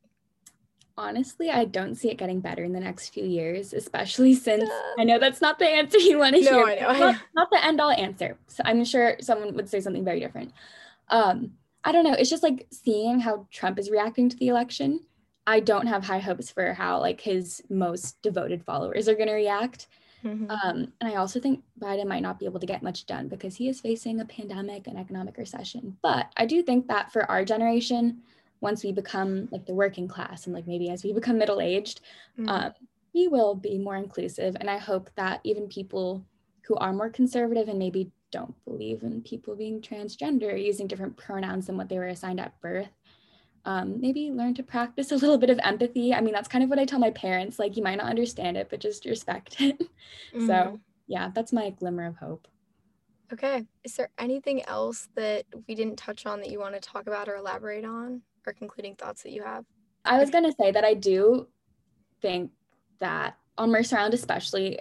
Honestly, 0.97 1.49
I 1.49 1.65
don't 1.65 1.95
see 1.95 2.09
it 2.09 2.17
getting 2.17 2.41
better 2.41 2.63
in 2.63 2.73
the 2.73 2.79
next 2.79 3.09
few 3.09 3.23
years, 3.23 3.73
especially 3.73 4.35
since 4.35 4.69
I 4.99 5.03
know 5.03 5.17
that's 5.19 5.41
not 5.41 5.57
the 5.57 5.67
answer 5.67 5.97
you 5.99 6.19
want 6.19 6.35
to 6.35 6.41
no, 6.41 6.65
hear. 6.65 6.85
I 6.87 6.93
know. 6.93 6.99
Not, 6.99 7.21
not 7.35 7.49
the 7.51 7.65
end 7.65 7.79
all 7.79 7.91
answer. 7.91 8.37
So 8.47 8.61
I'm 8.65 8.83
sure 8.83 9.15
someone 9.21 9.55
would 9.55 9.69
say 9.69 9.79
something 9.79 10.03
very 10.03 10.19
different. 10.19 10.51
Um, 11.07 11.53
I 11.83 11.91
don't 11.91 12.03
know. 12.03 12.13
It's 12.13 12.29
just 12.29 12.43
like 12.43 12.67
seeing 12.71 13.19
how 13.19 13.47
Trump 13.51 13.79
is 13.79 13.89
reacting 13.89 14.29
to 14.29 14.37
the 14.37 14.49
election. 14.49 15.01
I 15.47 15.59
don't 15.59 15.87
have 15.87 16.03
high 16.03 16.19
hopes 16.19 16.51
for 16.51 16.73
how 16.73 16.99
like 16.99 17.19
his 17.19 17.61
most 17.69 18.21
devoted 18.21 18.63
followers 18.63 19.07
are 19.07 19.15
going 19.15 19.27
to 19.27 19.33
react. 19.33 19.87
Mm-hmm. 20.23 20.51
Um, 20.51 20.93
and 21.01 21.11
I 21.11 21.15
also 21.15 21.39
think 21.39 21.63
Biden 21.79 22.05
might 22.05 22.21
not 22.21 22.39
be 22.39 22.45
able 22.45 22.59
to 22.59 22.67
get 22.67 22.83
much 22.83 23.07
done 23.07 23.27
because 23.27 23.55
he 23.55 23.67
is 23.67 23.81
facing 23.81 24.19
a 24.19 24.25
pandemic 24.25 24.85
and 24.85 24.97
economic 24.97 25.37
recession. 25.37 25.97
But 26.03 26.31
I 26.37 26.45
do 26.45 26.61
think 26.61 26.87
that 26.87 27.11
for 27.11 27.29
our 27.29 27.43
generation, 27.43 28.21
once 28.59 28.83
we 28.83 28.91
become 28.91 29.49
like 29.51 29.65
the 29.65 29.73
working 29.73 30.07
class 30.07 30.45
and 30.45 30.53
like 30.53 30.67
maybe 30.67 30.89
as 30.89 31.03
we 31.03 31.13
become 31.13 31.39
middle 31.39 31.59
aged, 31.59 32.01
mm-hmm. 32.37 32.49
um, 32.49 32.73
we 33.13 33.27
will 33.27 33.55
be 33.55 33.79
more 33.79 33.95
inclusive. 33.95 34.55
And 34.59 34.69
I 34.69 34.77
hope 34.77 35.09
that 35.15 35.41
even 35.43 35.67
people 35.67 36.23
who 36.61 36.75
are 36.75 36.93
more 36.93 37.09
conservative 37.09 37.67
and 37.67 37.79
maybe 37.79 38.11
don't 38.31 38.53
believe 38.65 39.03
in 39.03 39.21
people 39.21 39.55
being 39.55 39.81
transgender, 39.81 40.61
using 40.61 40.87
different 40.87 41.17
pronouns 41.17 41.67
than 41.67 41.77
what 41.77 41.89
they 41.89 41.97
were 41.97 42.07
assigned 42.07 42.39
at 42.39 42.59
birth. 42.61 42.89
Um, 43.63 44.01
maybe 44.01 44.31
learn 44.31 44.55
to 44.55 44.63
practice 44.63 45.11
a 45.11 45.17
little 45.17 45.37
bit 45.37 45.51
of 45.51 45.59
empathy. 45.63 46.13
I 46.13 46.21
mean, 46.21 46.33
that's 46.33 46.47
kind 46.47 46.63
of 46.63 46.69
what 46.69 46.79
I 46.79 46.85
tell 46.85 46.99
my 46.99 47.11
parents. 47.11 47.59
Like, 47.59 47.77
you 47.77 47.83
might 47.83 47.97
not 47.97 48.09
understand 48.09 48.57
it, 48.57 48.67
but 48.69 48.79
just 48.79 49.05
respect 49.05 49.57
it. 49.59 49.79
Mm-hmm. 50.33 50.47
So, 50.47 50.79
yeah, 51.07 51.29
that's 51.33 51.51
my 51.51 51.71
glimmer 51.71 52.05
of 52.05 52.15
hope. 52.15 52.47
Okay. 53.33 53.65
Is 53.83 53.95
there 53.95 54.09
anything 54.17 54.63
else 54.65 55.09
that 55.15 55.45
we 55.67 55.75
didn't 55.75 55.97
touch 55.97 56.25
on 56.25 56.39
that 56.39 56.49
you 56.49 56.59
want 56.59 56.73
to 56.73 56.79
talk 56.79 57.07
about 57.07 57.27
or 57.27 57.35
elaborate 57.35 57.85
on, 57.85 58.21
or 58.47 58.53
concluding 58.53 58.95
thoughts 58.95 59.23
that 59.23 59.31
you 59.31 59.43
have? 59.43 59.65
I 60.05 60.19
was 60.19 60.29
going 60.29 60.45
to 60.45 60.53
say 60.59 60.71
that 60.71 60.83
I 60.83 60.93
do 60.93 61.47
think 62.21 62.51
that 62.99 63.35
on 63.57 63.71
Mercer 63.71 63.97
Island, 63.97 64.13
especially, 64.13 64.79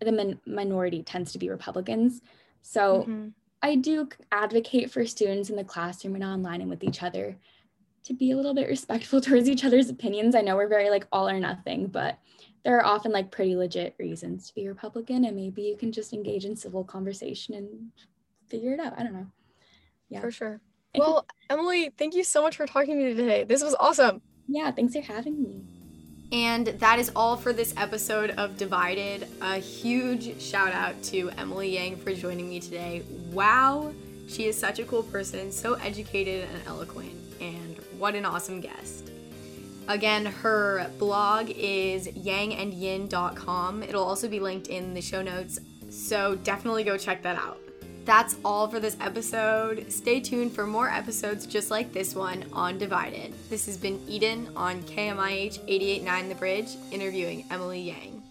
the 0.00 0.12
min- 0.12 0.40
minority 0.46 1.02
tends 1.02 1.32
to 1.32 1.38
be 1.38 1.48
Republicans. 1.48 2.20
So 2.62 3.02
mm-hmm. 3.02 3.28
I 3.62 3.76
do 3.76 4.08
advocate 4.30 4.90
for 4.90 5.04
students 5.06 5.50
in 5.50 5.56
the 5.56 5.64
classroom 5.64 6.14
and 6.14 6.24
online 6.24 6.60
and 6.60 6.70
with 6.70 6.82
each 6.82 7.02
other 7.02 7.36
to 8.04 8.14
be 8.14 8.30
a 8.32 8.36
little 8.36 8.54
bit 8.54 8.68
respectful 8.68 9.20
towards 9.20 9.48
each 9.48 9.64
other's 9.64 9.88
opinions. 9.88 10.34
I 10.34 10.40
know 10.40 10.56
we're 10.56 10.68
very 10.68 10.90
like 10.90 11.06
all 11.12 11.28
or 11.28 11.38
nothing, 11.38 11.86
but 11.86 12.18
there 12.64 12.76
are 12.78 12.84
often 12.84 13.12
like 13.12 13.30
pretty 13.30 13.56
legit 13.56 13.94
reasons 13.98 14.48
to 14.48 14.54
be 14.54 14.68
Republican, 14.68 15.24
and 15.24 15.36
maybe 15.36 15.62
you 15.62 15.76
can 15.76 15.90
just 15.90 16.12
engage 16.12 16.44
in 16.44 16.56
civil 16.56 16.84
conversation 16.84 17.54
and 17.54 17.90
figure 18.48 18.72
it 18.72 18.80
out. 18.80 18.94
I 18.96 19.02
don't 19.02 19.14
know. 19.14 19.26
Yeah. 20.08 20.20
For 20.20 20.30
sure. 20.30 20.60
Well, 20.94 21.24
Emily, 21.48 21.90
thank 21.96 22.14
you 22.14 22.22
so 22.22 22.42
much 22.42 22.58
for 22.58 22.66
talking 22.66 22.98
to 22.98 23.02
me 23.02 23.14
today. 23.14 23.44
This 23.44 23.62
was 23.62 23.74
awesome. 23.80 24.20
Yeah, 24.46 24.70
thanks 24.72 24.92
for 24.92 25.00
having 25.00 25.42
me. 25.42 25.62
And 26.32 26.68
that 26.68 26.98
is 26.98 27.12
all 27.14 27.36
for 27.36 27.52
this 27.52 27.74
episode 27.76 28.30
of 28.30 28.56
Divided. 28.56 29.28
A 29.42 29.58
huge 29.58 30.40
shout 30.40 30.72
out 30.72 31.00
to 31.04 31.30
Emily 31.36 31.74
Yang 31.74 31.98
for 31.98 32.14
joining 32.14 32.48
me 32.48 32.58
today. 32.58 33.02
Wow, 33.30 33.92
she 34.28 34.46
is 34.46 34.58
such 34.58 34.78
a 34.78 34.84
cool 34.84 35.02
person, 35.02 35.52
so 35.52 35.74
educated 35.74 36.48
and 36.50 36.62
eloquent, 36.66 37.12
and 37.42 37.76
what 37.98 38.14
an 38.14 38.24
awesome 38.24 38.62
guest. 38.62 39.10
Again, 39.88 40.24
her 40.24 40.90
blog 40.98 41.50
is 41.50 42.08
yangandyin.com. 42.08 43.82
It'll 43.82 44.04
also 44.04 44.26
be 44.26 44.40
linked 44.40 44.68
in 44.68 44.94
the 44.94 45.02
show 45.02 45.20
notes, 45.20 45.58
so 45.90 46.36
definitely 46.36 46.84
go 46.84 46.96
check 46.96 47.22
that 47.24 47.36
out. 47.36 47.61
That's 48.04 48.36
all 48.44 48.66
for 48.68 48.80
this 48.80 48.96
episode. 49.00 49.92
Stay 49.92 50.20
tuned 50.20 50.52
for 50.52 50.66
more 50.66 50.88
episodes 50.88 51.46
just 51.46 51.70
like 51.70 51.92
this 51.92 52.14
one 52.14 52.44
on 52.52 52.78
Divided. 52.78 53.32
This 53.48 53.66
has 53.66 53.76
been 53.76 54.00
Eden 54.08 54.48
on 54.56 54.82
KMIH 54.82 55.60
889 55.68 56.28
The 56.28 56.34
Bridge, 56.34 56.68
interviewing 56.90 57.44
Emily 57.50 57.80
Yang. 57.80 58.21